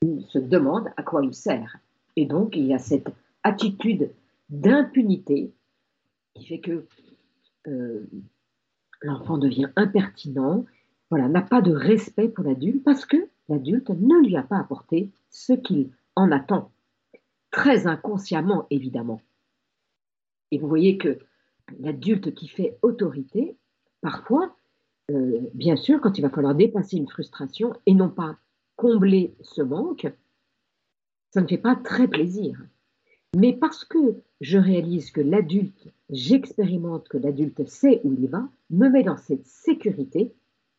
[0.03, 1.79] Il se demande à quoi il sert.
[2.17, 3.09] Et donc, il y a cette
[3.43, 4.11] attitude
[4.49, 5.53] d'impunité
[6.35, 6.87] qui fait que
[7.69, 8.07] euh,
[9.01, 10.65] l'enfant devient impertinent,
[11.11, 15.11] voilà, n'a pas de respect pour l'adulte parce que l'adulte ne lui a pas apporté
[15.31, 16.71] ce qu'il en attend.
[17.51, 19.21] Très inconsciemment, évidemment.
[20.51, 21.19] Et vous voyez que
[21.79, 23.57] l'adulte qui fait autorité,
[24.01, 24.57] parfois,
[25.11, 28.37] euh, bien sûr, quand il va falloir dépasser une frustration et non pas
[28.77, 30.07] combler ce manque,
[31.31, 32.59] ça ne fait pas très plaisir.
[33.37, 38.89] Mais parce que je réalise que l'adulte, j'expérimente que l'adulte sait où il va, me
[38.89, 40.33] met dans cette sécurité,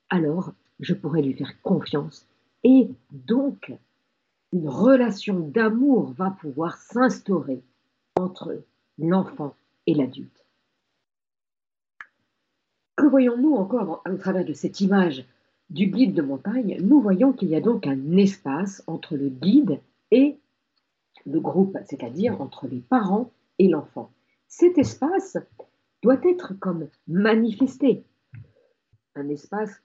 [0.09, 2.27] alors je pourrais lui faire confiance.
[2.63, 3.73] Et donc,
[4.53, 7.61] une relation d'amour va pouvoir s'instaurer
[8.17, 8.63] entre
[8.97, 9.53] l'enfant
[9.87, 10.45] et l'adulte.
[12.95, 15.25] Que voyons-nous encore au travers de cette image
[15.69, 19.79] du guide de montagne Nous voyons qu'il y a donc un espace entre le guide
[20.11, 20.37] et
[21.25, 24.11] le groupe, c'est-à-dire entre les parents et l'enfant.
[24.47, 25.37] Cet espace
[26.03, 28.03] doit être comme manifesté.
[29.15, 29.81] Un espace,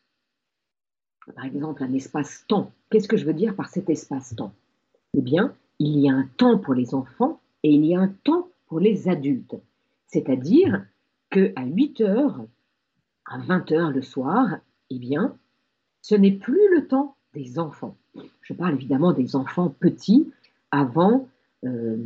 [1.35, 2.73] par exemple, un espace-temps.
[2.90, 4.53] Qu'est-ce que je veux dire par cet espace-temps?
[5.14, 8.14] Eh bien, il y a un temps pour les enfants et il y a un
[8.25, 9.57] temps pour les adultes.
[10.07, 10.85] C'est-à-dire
[11.31, 12.45] qu'à 8 heures,
[13.25, 14.59] à 20 heures le soir,
[14.90, 15.38] eh bien,
[16.03, 17.97] ce n'est plus le temps des enfants.
[18.43, 20.33] Je parle évidemment des enfants petits
[20.71, 21.29] avant,
[21.65, 21.99] euh,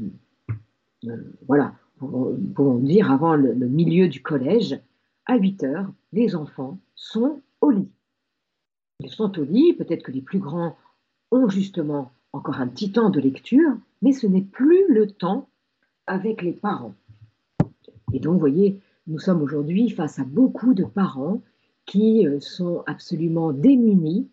[1.07, 4.78] euh, voilà, pour, dire avant le, milieu du collège,
[5.26, 7.88] à 8 heures, les enfants sont au lit.
[9.00, 10.76] Ils sont au lit, peut-être que les plus grands
[11.30, 15.48] ont justement encore un petit temps de lecture, mais ce n'est plus le temps
[16.07, 16.94] avec les parents.
[18.12, 21.40] Et donc, vous voyez, nous sommes aujourd'hui face à beaucoup de parents
[21.86, 24.28] qui euh, sont absolument démunis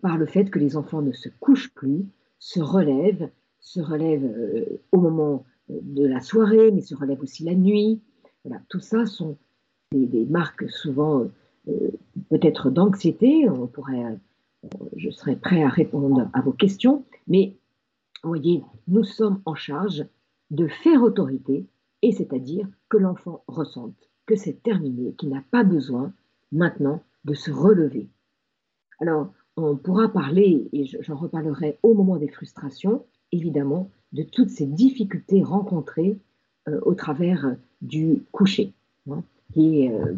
[0.00, 2.06] par le fait que les enfants ne se couchent plus,
[2.38, 3.28] se relèvent,
[3.60, 8.00] se relèvent euh, au moment euh, de la soirée, mais se relèvent aussi la nuit.
[8.44, 9.36] Voilà, tout ça sont
[9.92, 11.26] des, marques souvent
[11.68, 11.90] euh,
[12.30, 13.48] peut-être d'anxiété.
[13.48, 14.18] On pourrait,
[14.96, 17.56] je serais prêt à répondre à vos questions, mais
[18.22, 20.06] voyez, nous sommes en charge
[20.50, 21.66] de faire autorité,
[22.02, 23.94] et c'est-à-dire que l'enfant ressente
[24.26, 26.12] que c'est terminé, qu'il n'a pas besoin
[26.52, 28.08] maintenant de se relever.
[29.00, 34.66] Alors, on pourra parler, et j'en reparlerai au moment des frustrations, évidemment, de toutes ces
[34.66, 36.18] difficultés rencontrées
[36.68, 38.72] euh, au travers du coucher,
[39.10, 39.22] hein,
[39.56, 40.14] et, euh,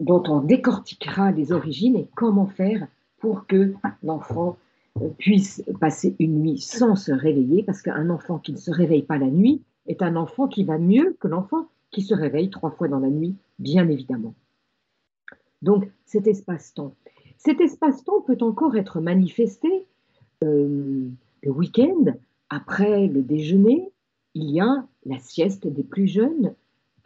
[0.00, 2.86] dont on décortiquera les origines et comment faire
[3.18, 4.56] pour que l'enfant
[5.00, 9.02] euh, puisse passer une nuit sans se réveiller, parce qu'un enfant qui ne se réveille
[9.02, 12.70] pas la nuit est un enfant qui va mieux que l'enfant qui se réveille trois
[12.70, 14.34] fois dans la nuit, bien évidemment.
[15.62, 16.94] Donc cet espace-temps.
[17.36, 19.86] Cet espace-temps peut encore être manifesté
[21.42, 22.14] le week-end,
[22.48, 23.92] après le déjeuner,
[24.34, 26.54] il y a la sieste des plus jeunes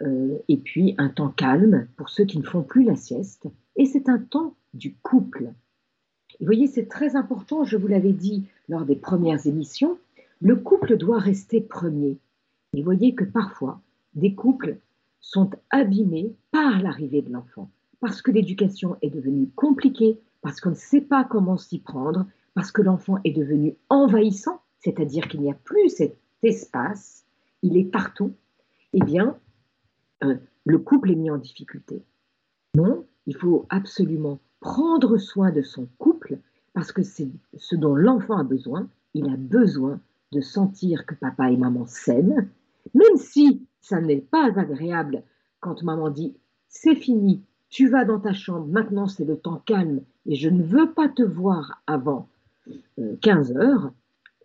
[0.02, 3.46] euh, et puis un temps calme pour ceux qui ne font plus la sieste.
[3.76, 5.52] Et c'est un temps du couple.
[6.40, 9.98] vous voyez, c'est très important, je vous l'avais dit lors des premières émissions,
[10.40, 12.18] Le couple doit rester premier.
[12.74, 13.80] Et voyez que parfois,
[14.14, 14.78] des couples
[15.20, 17.70] sont abîmés par l'arrivée de l'enfant,
[18.04, 22.70] parce que l'éducation est devenue compliquée, parce qu'on ne sait pas comment s'y prendre, parce
[22.70, 27.24] que l'enfant est devenu envahissant, c'est-à-dire qu'il n'y a plus cet espace,
[27.62, 28.34] il est partout,
[28.92, 29.38] eh bien,
[30.22, 30.36] euh,
[30.66, 32.02] le couple est mis en difficulté.
[32.74, 36.36] Non, il faut absolument prendre soin de son couple
[36.74, 38.86] parce que c'est ce dont l'enfant a besoin.
[39.14, 39.98] Il a besoin
[40.30, 42.50] de sentir que papa et maman s'aiment,
[42.92, 45.22] même si ça n'est pas agréable
[45.60, 46.36] quand maman dit
[46.68, 47.42] c'est fini,
[47.74, 51.08] tu vas dans ta chambre, maintenant c'est le temps calme et je ne veux pas
[51.08, 52.28] te voir avant
[53.20, 53.92] 15 euh, heures.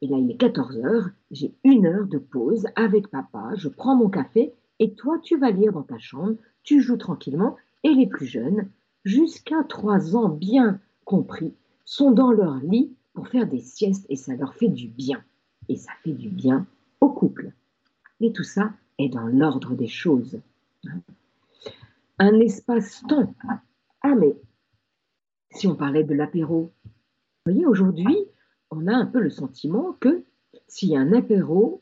[0.01, 3.95] Et là, il est 14 heures, j'ai une heure de pause avec papa, je prends
[3.95, 8.07] mon café et toi, tu vas lire dans ta chambre, tu joues tranquillement et les
[8.07, 8.67] plus jeunes,
[9.05, 11.53] jusqu'à 3 ans bien compris,
[11.85, 15.21] sont dans leur lit pour faire des siestes et ça leur fait du bien.
[15.67, 16.65] Et ça fait du bien
[16.99, 17.51] au couple.
[18.21, 20.39] Et tout ça est dans l'ordre des choses.
[22.19, 23.33] Un espace-temps.
[24.01, 24.35] Ah mais,
[25.51, 26.91] si on parlait de l'apéro, vous
[27.45, 28.17] voyez, aujourd'hui,
[28.71, 30.25] on a un peu le sentiment que
[30.67, 31.81] s'il y a un apéro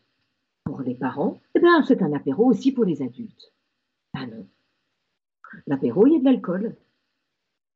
[0.63, 3.51] pour les parents, eh bien, c'est un apéro aussi pour les adultes.
[4.13, 4.47] Ah non.
[5.65, 6.75] L'apéro, il y a de l'alcool.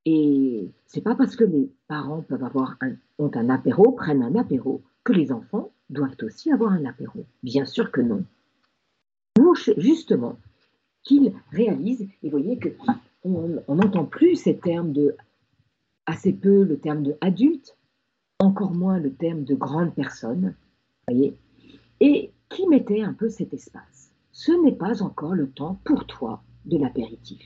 [0.04, 4.36] Et c'est pas parce que les parents peuvent avoir un, ont un apéro, prennent un
[4.36, 7.24] apéro, que les enfants doivent aussi avoir un apéro.
[7.42, 8.24] Bien sûr que non.
[9.76, 10.38] Justement
[11.02, 12.70] qu'ils réalisent, et vous voyez que
[13.24, 15.16] on n'entend plus ces termes de
[16.06, 17.76] assez peu le terme de adulte,
[18.40, 20.54] encore moins le terme de grande personne,
[21.06, 21.36] voyez,
[22.00, 24.12] et qui mettait un peu cet espace?
[24.32, 27.42] Ce n'est pas encore le temps pour toi de l'apéritif.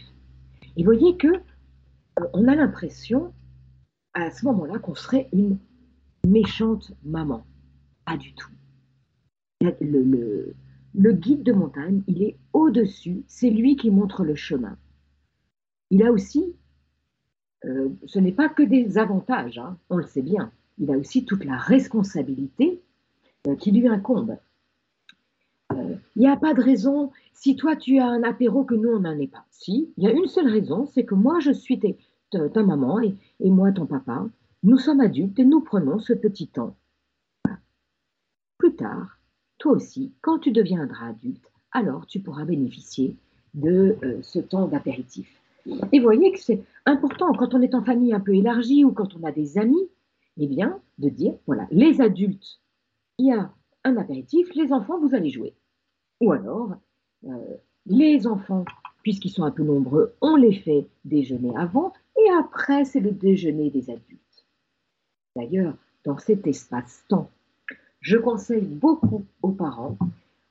[0.77, 3.33] Et voyez que euh, on a l'impression
[4.15, 5.59] à ce moment-là qu'on serait une
[6.27, 7.45] méchante maman.
[8.05, 8.51] Pas du tout.
[9.61, 10.55] Le
[11.13, 14.77] guide de montagne, il est au-dessus, c'est lui qui montre le chemin.
[15.91, 16.55] Il a aussi
[17.67, 20.53] euh, ce n'est pas que des avantages, hein, on le sait bien.
[20.79, 22.81] Il a aussi toute la responsabilité
[23.47, 24.37] euh, qui lui incombe.
[25.73, 28.91] Euh, il n'y a pas de raison, si toi tu as un apéro que nous
[28.91, 29.45] on n'en est pas.
[29.51, 31.81] Si, il y a une seule raison, c'est que moi je suis
[32.31, 34.29] ta, maman et, moi ton papa.
[34.63, 36.77] Nous sommes adultes et nous prenons ce petit temps.
[38.59, 39.16] Plus tard,
[39.59, 43.17] toi aussi, quand tu deviendras adulte, alors tu pourras bénéficier
[43.55, 45.29] de ce temps d'apéritif.
[45.93, 49.17] Et voyez que c'est important quand on est en famille un peu élargie ou quand
[49.17, 49.89] on a des amis,
[50.37, 52.61] eh bien, de dire, voilà, les adultes,
[53.19, 53.51] il y a
[53.85, 55.55] un apéritif, les enfants, vous allez jouer.
[56.21, 56.77] Ou alors,
[57.25, 58.65] euh, les enfants,
[59.03, 63.71] puisqu'ils sont un peu nombreux, on les fait déjeuner avant et après, c'est le déjeuner
[63.71, 64.47] des adultes.
[65.35, 67.31] D'ailleurs, dans cet espace-temps,
[68.07, 69.99] je conseille beaucoup aux parents,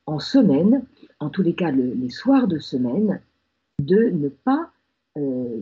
[0.08, 0.84] en semaine,
[1.22, 3.22] en tous les cas les soirs de semaine,
[3.80, 4.72] de ne pas
[5.18, 5.62] euh,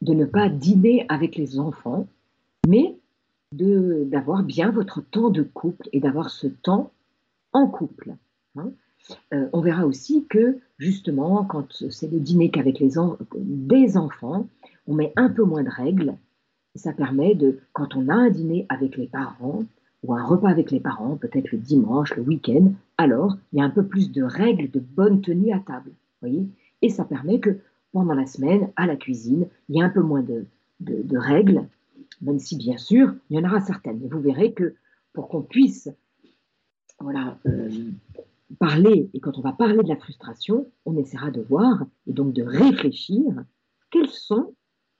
[0.00, 2.08] de ne pas dîner avec les enfants,
[2.66, 2.96] mais
[3.52, 6.90] d'avoir bien votre temps de couple et d'avoir ce temps
[7.52, 8.14] en couple.
[8.56, 8.70] Hein.
[9.34, 12.94] Euh, on verra aussi que justement, quand c'est le dîner qu'avec les
[13.36, 14.48] des enfants,
[14.86, 16.16] on met un peu moins de règles.
[16.76, 19.64] Ça permet de, quand on a un dîner avec les parents
[20.06, 23.64] ou un repas avec les parents, peut-être le dimanche, le week-end, alors il y a
[23.64, 25.92] un peu plus de règles de bonne tenue à table.
[26.20, 26.46] Voyez
[26.82, 27.58] et ça permet que
[27.92, 30.46] pendant la semaine, à la cuisine, il y a un peu moins de,
[31.16, 31.66] règles,
[32.20, 33.98] même si bien sûr, il y en aura certaines.
[34.00, 34.74] Mais vous verrez que
[35.12, 35.88] pour qu'on puisse
[37.00, 37.70] voilà, euh,
[38.58, 42.32] parler, et quand on va parler de la frustration, on essaiera de voir et donc
[42.32, 43.44] de réfléchir
[43.90, 44.54] quelles sont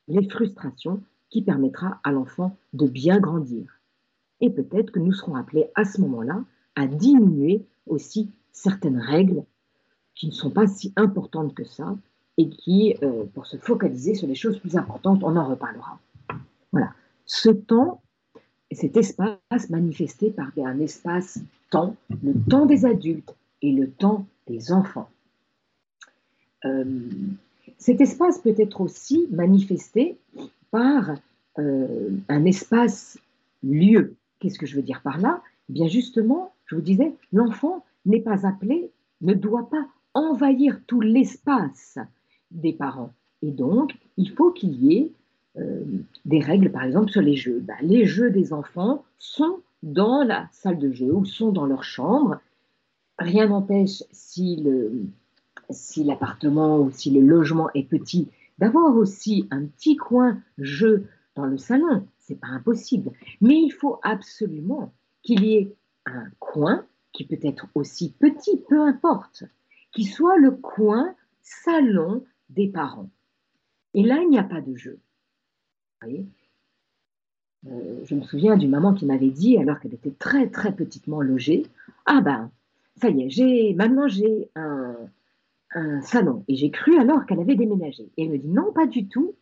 [0.08, 3.80] les frustrations qui permettra à l'enfant de bien grandir.
[4.40, 6.44] Et peut-être que nous serons appelés à ce moment-là
[6.74, 9.44] à diminuer aussi certaines règles
[10.14, 11.96] qui ne sont pas si importantes que ça
[12.38, 15.98] et qui, euh, pour se focaliser sur les choses plus importantes, on en reparlera.
[16.72, 16.92] Voilà.
[17.24, 18.02] Ce temps,
[18.70, 25.08] cet espace manifesté par un espace-temps, le temps des adultes et le temps des enfants.
[26.64, 26.84] Euh,
[27.78, 30.18] cet espace peut être aussi manifesté
[30.70, 31.14] par
[31.58, 34.14] euh, un espace-lieu.
[34.38, 35.42] Qu'est-ce que je veux dire par là?
[35.68, 41.00] Eh Bien justement, je vous disais, l'enfant n'est pas appelé, ne doit pas envahir tout
[41.00, 41.98] l'espace
[42.50, 43.12] des parents.
[43.42, 45.12] Et donc, il faut qu'il y ait
[45.58, 45.82] euh,
[46.24, 47.60] des règles, par exemple, sur les jeux.
[47.60, 51.84] Ben, les jeux des enfants sont dans la salle de jeu ou sont dans leur
[51.84, 52.40] chambre.
[53.18, 54.64] Rien n'empêche, si,
[55.70, 58.28] si l'appartement ou si le logement est petit,
[58.58, 62.06] d'avoir aussi un petit coin jeu dans le salon.
[62.26, 63.12] C'est pas impossible.
[63.40, 68.80] Mais il faut absolument qu'il y ait un coin qui peut être aussi petit, peu
[68.80, 69.44] importe,
[69.92, 73.10] qui soit le coin salon des parents.
[73.94, 74.98] Et là, il n'y a pas de jeu.
[76.02, 76.26] Vous voyez?
[77.68, 81.22] Euh, je me souviens d'une maman qui m'avait dit, alors qu'elle était très très petitement
[81.22, 81.66] logée,
[82.06, 82.50] ah ben,
[82.96, 84.96] ça y est, j'ai maintenant j'ai un,
[85.70, 86.44] un salon.
[86.48, 88.10] Et j'ai cru alors qu'elle avait déménagé.
[88.16, 89.36] Et elle me dit, non, pas du tout.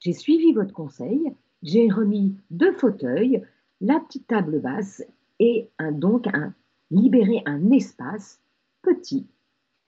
[0.00, 1.32] J'ai suivi votre conseil,
[1.62, 3.42] j'ai remis deux fauteuils,
[3.80, 5.02] la petite table basse
[5.38, 6.54] et un, donc un,
[6.90, 8.40] libéré un espace
[8.82, 9.26] petit,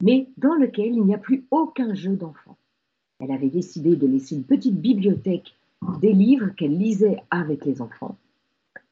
[0.02, 2.56] mais dans lequel il n'y a plus aucun jeu d'enfant.
[3.20, 5.54] Elle avait décidé de laisser une petite bibliothèque
[6.00, 8.16] des livres qu'elle lisait avec les enfants,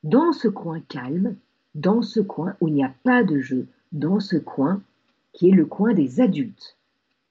[0.03, 1.37] dans ce coin calme,
[1.75, 4.83] dans ce coin où il n'y a pas de jeu, dans ce coin
[5.33, 6.77] qui est le coin des adultes.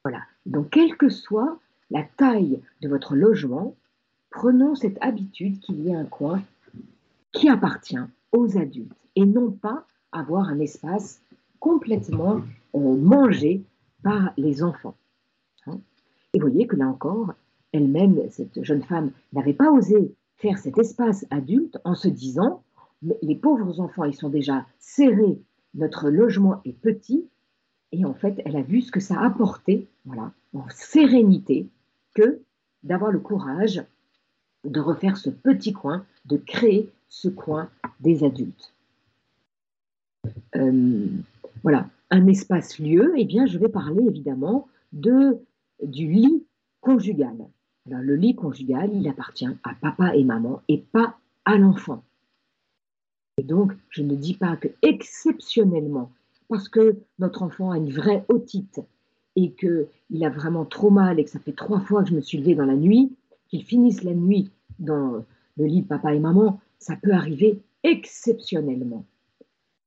[0.03, 0.21] Voilà.
[0.45, 1.59] Donc, quelle que soit
[1.91, 3.75] la taille de votre logement,
[4.29, 6.41] prenons cette habitude qu'il y ait un coin
[7.31, 7.97] qui appartient
[8.31, 11.21] aux adultes et non pas avoir un espace
[11.59, 12.41] complètement
[12.75, 13.63] euh, mangé
[14.03, 14.95] par les enfants.
[15.67, 15.79] Hein.
[16.33, 17.33] et vous voyez que là encore,
[17.73, 22.63] elle-même, cette jeune femme, n'avait pas osé faire cet espace adulte en se disant,
[23.21, 25.39] les pauvres enfants, ils sont déjà serrés,
[25.75, 27.27] notre logement est petit,
[27.91, 31.67] et en fait, elle a vu ce que ça apportait, voilà, en sérénité,
[32.15, 32.41] que
[32.83, 33.83] d'avoir le courage
[34.65, 38.73] de refaire ce petit coin, de créer ce coin des adultes.
[40.55, 41.07] Euh,
[41.63, 45.39] voilà, un espace-lieu, eh bien, je vais parler évidemment de,
[45.81, 46.43] du lit
[46.81, 47.35] conjugal
[47.97, 52.03] le lit conjugal, il appartient à papa et maman et pas à l'enfant.
[53.37, 56.11] Et donc, je ne dis pas que exceptionnellement,
[56.49, 58.81] parce que notre enfant a une vraie otite
[59.35, 62.21] et qu'il a vraiment trop mal et que ça fait trois fois que je me
[62.21, 63.15] suis levée dans la nuit,
[63.49, 65.25] qu'il finisse la nuit dans
[65.57, 69.05] le lit de papa et maman, ça peut arriver exceptionnellement.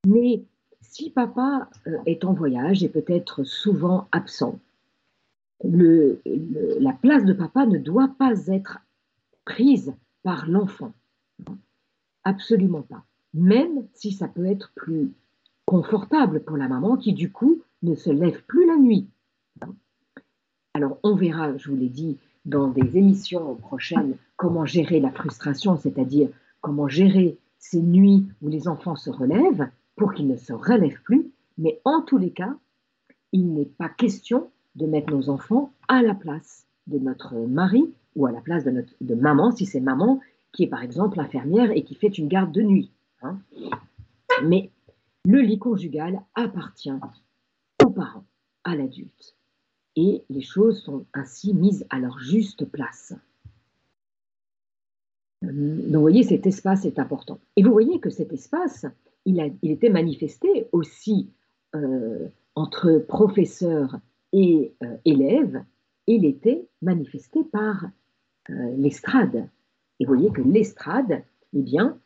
[0.07, 0.43] Mais
[0.81, 4.59] si papa euh, est en voyage et peut-être souvent absent,
[5.65, 8.79] la place de papa ne doit pas être
[9.45, 10.93] prise par l'enfant.
[12.25, 13.05] Absolument pas.
[13.33, 15.13] Même si ça peut être plus
[15.67, 19.07] confortable pour la maman qui, du coup, ne se lève plus la nuit.
[20.75, 25.77] Alors, on verra, je vous l'ai dit, dans des émissions prochaines, comment gérer la frustration,
[25.77, 26.29] c'est-à-dire
[26.61, 31.31] comment gérer ces nuits où les enfants se relèvent pour qu'ils ne se relèvent plus.
[31.59, 32.55] Mais en tous les cas,
[33.33, 38.27] il n'est pas question de mettre nos enfants à la place de notre mari ou
[38.27, 40.21] à la place de, maman, si c'est maman
[40.53, 42.91] qui est par exemple infirmière et qui fait une garde de nuit.
[43.23, 43.39] Hein.
[44.45, 44.71] Mais
[45.25, 46.93] le lit conjugal appartient
[47.83, 48.25] aux parents,
[48.65, 49.37] à l'adulte.
[49.97, 53.15] Et les choses sont ainsi mises à leur juste place.
[55.43, 57.41] Donc vous voyez, cet espace est important.
[57.57, 58.87] Et vous voyez que cet espace,
[59.25, 61.31] il, était manifesté aussi
[61.75, 63.99] euh, entre professeurs
[64.33, 65.65] et euh, élève,
[66.07, 67.87] il était manifesté par
[68.51, 69.49] euh, l'estrade.
[70.01, 71.23] Et vous voyez que l'estrade,
[71.53, 71.99] eh bien,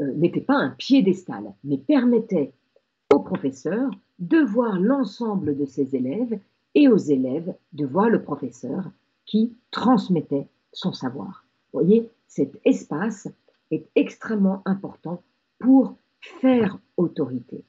[0.00, 2.52] euh, n'était pas un piédestal, mais permettait
[3.12, 6.38] aux professeurs de voir l'ensemble de ses élèves
[6.74, 8.90] et aux élèves de voir le professeur
[9.26, 11.44] qui transmettait son savoir.
[11.72, 13.28] Vous voyez, cet espace
[13.70, 15.22] est extrêmement important
[15.58, 17.64] pour faire autorité.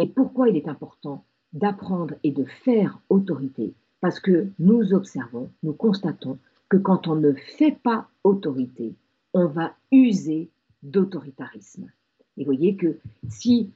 [0.00, 3.74] Et pourquoi il est important d'apprendre et de faire autorité?
[4.00, 6.38] Parce que nous observons, nous constatons
[6.68, 8.94] que quand on ne fait pas autorité,
[9.32, 10.50] on va user
[10.82, 11.90] d'autoritarisme.
[12.36, 12.98] Et vous voyez que
[13.28, 13.70] si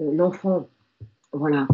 [0.00, 0.68] euh, l'enfant,
[1.32, 1.66] voilà,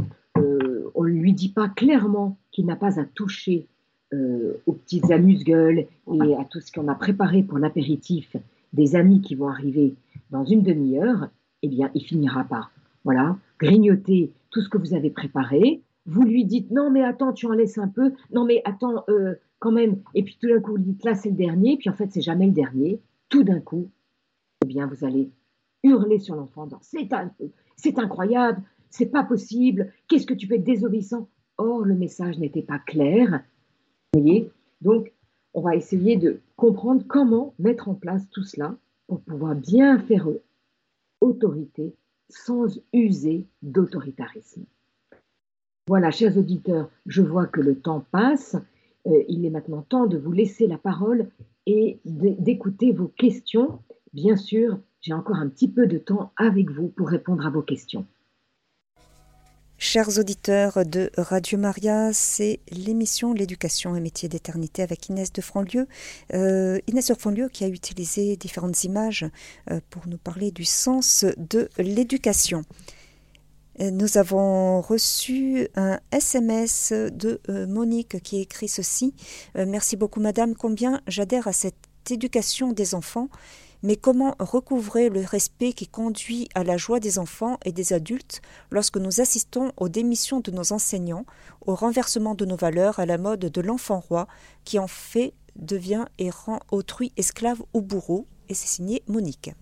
[0.95, 3.67] on ne lui dit pas clairement qu'il n'a pas à toucher
[4.13, 8.37] euh, aux petites amuse-gueules et à tout ce qu'on a préparé pour l'apéritif
[8.73, 9.95] des amis qui vont arriver
[10.31, 11.29] dans une demi-heure,
[11.63, 12.73] eh bien, il finira par,
[13.05, 15.83] voilà, grignoter tout ce que vous avez préparé.
[16.07, 19.35] Vous lui dites non mais attends tu en laisses un peu, non mais attends euh,
[19.61, 20.03] quand même.
[20.15, 22.21] Et puis tout d'un coup vous dites là c'est le dernier, puis en fait c'est
[22.21, 23.01] jamais le dernier.
[23.29, 23.89] Tout d'un coup,
[24.65, 25.31] eh bien vous allez
[25.85, 27.09] hurler sur l'enfant c'est
[27.77, 28.63] c'est incroyable,
[28.93, 29.93] c'est pas possible.
[30.07, 31.29] Qu'est-ce que tu être désobéissant?
[31.57, 33.43] Or le message n'était pas clair.
[34.13, 34.51] Vous voyez?
[34.81, 35.13] Donc
[35.55, 38.77] on va essayer de comprendre comment mettre en place tout cela
[39.07, 40.29] pour pouvoir bien faire
[41.21, 41.95] autorité
[42.29, 44.65] sans user d'autoritarisme.
[45.89, 48.57] Voilà, chers auditeurs, je vois que le temps passe.
[49.07, 51.29] Euh, il est maintenant temps de vous laisser la parole
[51.67, 53.81] et d'écouter vos questions.
[54.13, 57.63] Bien sûr, j'ai encore un petit peu de temps avec vous pour répondre à vos
[57.63, 58.07] questions.
[59.85, 65.89] Chers auditeurs de Radio Maria, c'est l'émission L'éducation et métier d'éternité avec Inès de Franlieu.
[66.35, 69.27] Euh, Inès de Franlieu qui a utilisé différentes images
[69.73, 72.63] euh, pour nous parler du sens de l'éducation.
[73.81, 79.15] Nous avons reçu un SMS de euh, Monique qui écrit ceci.
[79.57, 81.75] Euh, merci beaucoup Madame, combien j'adhère à cette
[82.09, 83.29] éducation des enfants,
[83.83, 88.41] mais comment recouvrer le respect qui conduit à la joie des enfants et des adultes
[88.71, 91.27] lorsque nous assistons aux démissions de nos enseignants,
[91.67, 94.27] au renversement de nos valeurs à la mode de l'enfant roi
[94.65, 98.27] qui en fait devient et rend autrui esclave ou bourreau?
[98.49, 99.53] Et c'est signé Monique.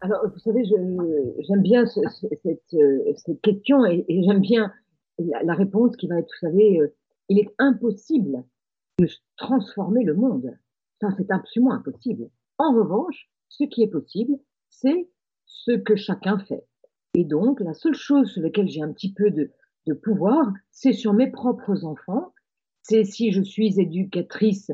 [0.00, 4.72] Alors, vous savez, j'aime bien euh, cette, question et, j'aime bien
[5.18, 6.94] la, réponse qui va être, vous savez, euh,
[7.28, 8.44] il est impossible
[8.98, 10.56] de transformer le monde.
[11.00, 12.30] Ça, c'est absolument impossible.
[12.58, 14.38] En revanche, ce qui est possible,
[14.70, 15.08] c'est
[15.44, 16.64] ce que chacun fait.
[17.14, 19.50] Et donc, la seule chose sur laquelle j'ai un petit peu de,
[20.02, 22.34] pouvoir, c'est sur mes propres enfants.
[22.82, 24.72] C'est si je suis éducatrice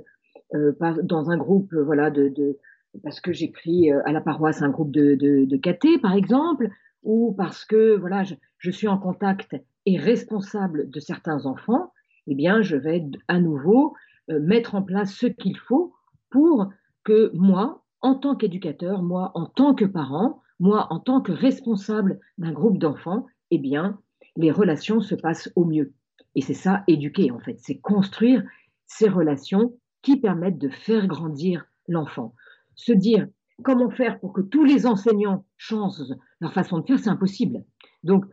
[0.54, 2.58] euh, dans un groupe, voilà, de
[3.02, 6.68] parce que j'ai pris euh, à la paroisse un groupe de, de, de par exemple,
[7.02, 8.22] ou parce que voilà,
[8.58, 9.56] je, suis en contact
[9.86, 11.92] et responsable de certains enfants,
[12.26, 13.94] eh bien, je vais à nouveau
[14.30, 15.92] euh, mettre en place ce qu'il faut
[16.32, 16.68] pour
[17.04, 22.18] que moi, en tant qu'éducateur, moi, en tant que parent, moi, en tant que responsable
[22.38, 24.00] d'un groupe d'enfants, eh bien,
[24.36, 25.92] les relations se passent au mieux.
[26.34, 28.42] Et c'est ça, éduquer, en fait, c'est construire
[28.86, 32.34] ces relations qui permettent de faire grandir l'enfant
[32.74, 33.26] se dire
[33.62, 37.64] comment faire pour que tous les enseignants changent leur façon de faire, c'est impossible.
[38.02, 38.24] Donc,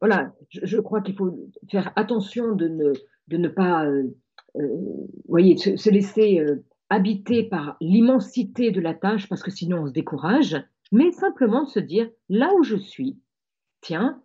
[0.00, 2.92] voilà, je, crois qu'il faut faire attention de ne,
[3.28, 4.04] de ne pas, euh,
[4.56, 4.68] euh,
[5.28, 9.92] voyez, se, laisser euh, habiter par l'immensité de la tâche, parce que sinon on se
[9.92, 10.56] décourage,
[10.92, 13.18] mais simplement se dire, là où je suis,
[13.80, 14.22] tiens,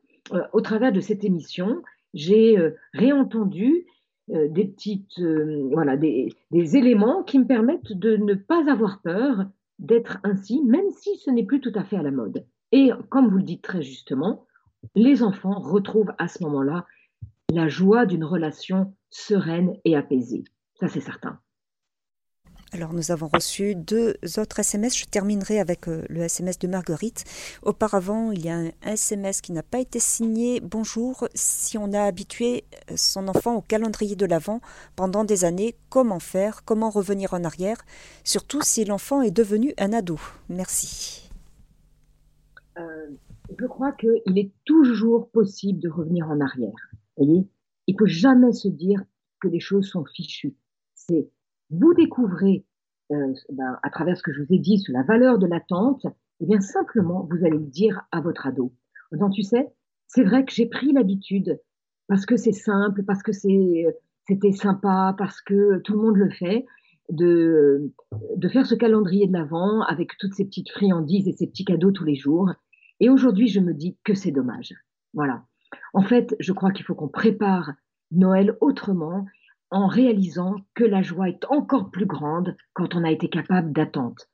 [0.53, 1.81] au travers de cette émission,
[2.13, 2.57] j'ai
[2.93, 3.87] réentendu
[4.33, 9.45] euh, des petites, euh, voilà, des, éléments qui me permettent de ne pas avoir peur
[9.79, 12.45] d'être ainsi, même si ce n'est plus tout à fait à la mode.
[12.71, 14.45] Et comme vous le dites très justement,
[14.95, 16.85] les enfants retrouvent à ce moment-là
[17.51, 20.45] la joie d'une relation sereine et apaisée.
[20.75, 21.39] Ça, c'est certain.
[22.73, 24.97] Alors nous avons reçu deux autres SMS.
[24.97, 27.25] Je terminerai avec euh, le SMS de Marguerite.
[27.63, 30.61] Auparavant, il y a un SMS qui n'a pas été signé.
[30.61, 34.61] Bonjour, si on a habitué euh, son enfant au calendrier de l'Avent
[34.95, 36.63] pendant des années, comment faire?
[36.63, 37.75] Comment revenir en arrière?
[38.23, 40.17] Surtout si l'enfant est devenu un ado.
[40.47, 41.29] Merci.
[42.77, 43.09] Euh,
[43.59, 46.89] je crois qu'il est toujours possible de revenir en arrière.
[47.17, 47.45] Vous voyez?
[47.87, 49.03] Il ne faut jamais se dire
[49.41, 50.55] que les choses sont fichues.
[50.95, 51.27] C'est
[51.71, 52.65] vous découvrez
[53.11, 56.05] euh, ben, à travers ce que je vous ai dit sur la valeur de l'attente,
[56.39, 58.73] eh bien simplement vous allez le dire à votre ado.
[59.11, 59.73] Donc tu sais,
[60.07, 61.59] c'est vrai que j'ai pris l'habitude
[62.07, 63.85] parce que c'est simple, parce que c'est
[64.27, 66.65] c'était sympa, parce que tout le monde le fait,
[67.09, 67.91] de,
[68.35, 71.91] de faire ce calendrier de l'Avent avec toutes ces petites friandises et ces petits cadeaux
[71.91, 72.49] tous les jours.
[72.99, 74.73] Et aujourd'hui, je me dis que c'est dommage.
[75.13, 75.43] Voilà.
[75.93, 77.73] En fait, je crois qu'il faut qu'on prépare
[78.11, 79.25] Noël autrement
[79.71, 84.29] en réalisant que la joie est encore plus grande quand on a été capable d'attente.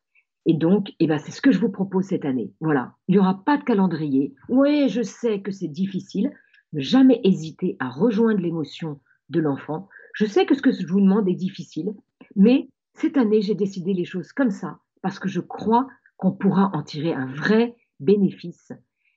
[0.46, 2.54] Et donc, eh ben, c'est ce que je vous propose cette année.
[2.60, 4.34] Voilà, il n'y aura pas de calendrier.
[4.50, 6.32] Oui, je sais que c'est difficile.
[6.74, 9.88] Ne jamais hésiter à rejoindre l'émotion de l'enfant.
[10.14, 11.94] Je sais que ce que je vous demande est difficile,
[12.36, 16.72] mais cette année, j'ai décidé les choses comme ça parce que je crois qu'on pourra
[16.74, 18.72] en tirer un vrai bénéfice,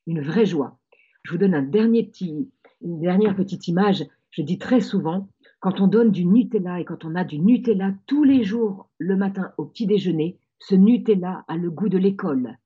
[0.06, 0.78] une vraie joie.
[1.22, 2.50] Je vous donne un dernier petit,
[2.82, 4.04] une dernière petite image.
[4.30, 5.28] Je dis très souvent,
[5.60, 9.14] quand on donne du Nutella et quand on a du Nutella tous les jours le
[9.14, 12.56] matin au petit déjeuner, ce Nutella a le goût de l'école.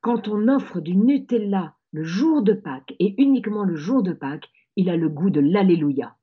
[0.00, 4.48] Quand on offre du Nutella le jour de Pâques et uniquement le jour de Pâques,
[4.76, 6.16] il a le goût de l'Alléluia.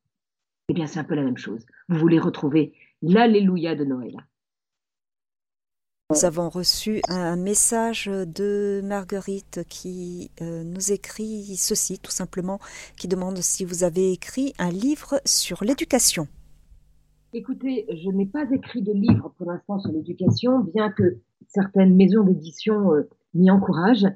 [0.69, 1.65] Eh bien, c'est un peu la même chose.
[1.89, 4.15] Vous voulez retrouver l'Alléluia de Noël.
[6.09, 12.59] Nous avons reçu un message de Marguerite qui euh, nous écrit ceci, tout simplement,
[12.95, 16.29] qui demande si vous avez écrit un livre sur l'éducation.
[17.33, 21.17] Écoutez, je n'ai pas écrit de livre pour l'instant sur l'éducation, bien que
[21.49, 24.07] certaines maisons d'édition euh, m'y encouragent.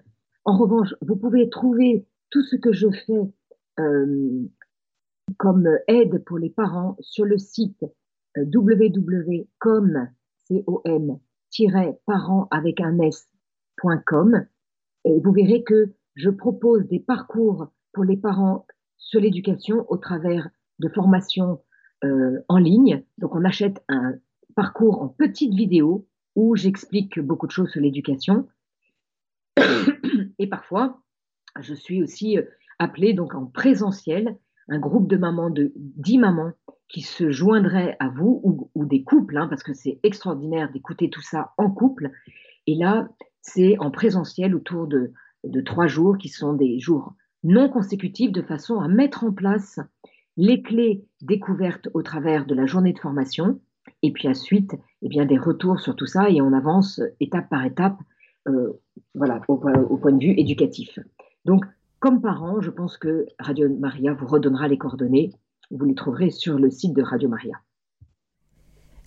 [0.45, 3.33] En revanche, vous pouvez trouver tout ce que je fais
[3.81, 4.47] euh,
[5.35, 7.83] comme aide pour les parents sur le site
[8.37, 10.07] www.com.com
[12.05, 14.45] parents avec un s.com
[15.05, 18.65] et vous verrez que je propose des parcours pour les parents
[18.97, 20.49] sur l'éducation au travers
[20.79, 21.61] de formations
[22.03, 23.03] euh, en ligne.
[23.17, 24.15] Donc on achète un
[24.55, 28.47] parcours en petite vidéo où j'explique beaucoup de choses sur l'éducation.
[30.39, 31.01] Et parfois,
[31.59, 32.37] je suis aussi
[32.79, 34.37] appelée donc en présentiel,
[34.69, 36.53] un groupe de mamans de 10 mamans
[36.91, 38.41] qui se joindraient à vous
[38.75, 42.11] ou, des couples, hein, parce que c'est extraordinaire d'écouter tout ça en couple.
[42.67, 43.07] Et là,
[43.41, 47.13] c'est en présentiel autour de trois jours qui sont des jours
[47.43, 49.79] non consécutifs de façon à mettre en place
[50.37, 53.59] les clés découvertes au travers de la journée de formation
[54.03, 57.65] et puis ensuite eh bien, des retours sur tout ça et on avance étape par
[57.65, 57.97] étape
[58.47, 58.73] euh,
[59.13, 60.97] voilà, au, au, point de vue éducatif.
[61.45, 61.65] Donc,
[61.99, 65.31] comme parent, je pense que Radio Maria vous redonnera les coordonnées.
[65.71, 67.55] Vous les trouverez sur le site de Radio Maria.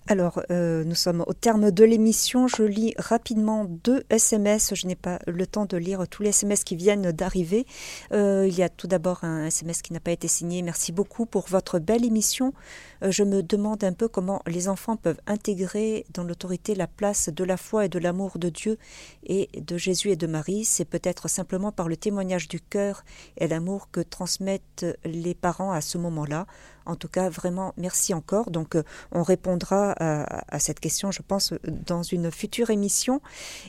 [0.07, 2.47] Alors, euh, nous sommes au terme de l'émission.
[2.47, 4.75] Je lis rapidement deux SMS.
[4.75, 7.65] Je n'ai pas le temps de lire tous les SMS qui viennent d'arriver.
[8.11, 10.61] Euh, il y a tout d'abord un SMS qui n'a pas été signé.
[10.61, 12.53] Merci beaucoup pour votre belle émission.
[13.01, 17.29] Euh, je me demande un peu comment les enfants peuvent intégrer dans l'autorité la place
[17.29, 18.77] de la foi et de l'amour de Dieu
[19.23, 20.65] et de Jésus et de Marie.
[20.65, 23.03] C'est peut-être simplement par le témoignage du cœur
[23.37, 26.45] et l'amour que transmettent les parents à ce moment-là.
[26.85, 28.51] En tout cas, vraiment, merci encore.
[28.51, 28.77] Donc,
[29.11, 31.53] on répondra à, cette question, je pense,
[31.87, 33.21] dans une future émission.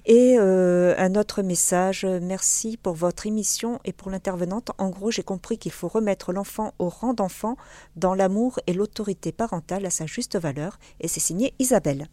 [0.04, 4.70] Et euh, un autre message, merci pour votre émission et pour l'intervenante.
[4.78, 7.56] En gros, j'ai compris qu'il faut remettre l'enfant au rang d'enfant
[7.96, 10.78] dans l'amour et l'autorité parentale à sa juste valeur.
[11.00, 12.06] Et c'est signé Isabelle.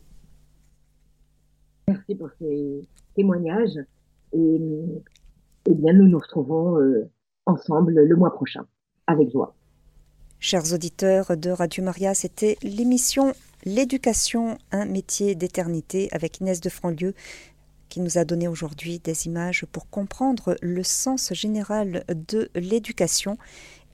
[1.87, 3.77] Merci pour ces témoignages.
[4.33, 4.59] Et,
[5.65, 7.09] eh bien, nous nous retrouvons euh,
[7.45, 8.65] ensemble le mois prochain,
[9.07, 9.55] avec joie.
[10.45, 13.33] Chers auditeurs de Radio Maria, c'était l'émission
[13.63, 17.15] L'éducation, un métier d'éternité avec Inès de Franlieu
[17.87, 23.37] qui nous a donné aujourd'hui des images pour comprendre le sens général de l'éducation.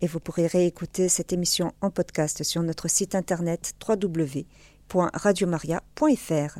[0.01, 6.57] Et vous pourrez réécouter cette émission en podcast sur notre site internet www.radiomaria.fr.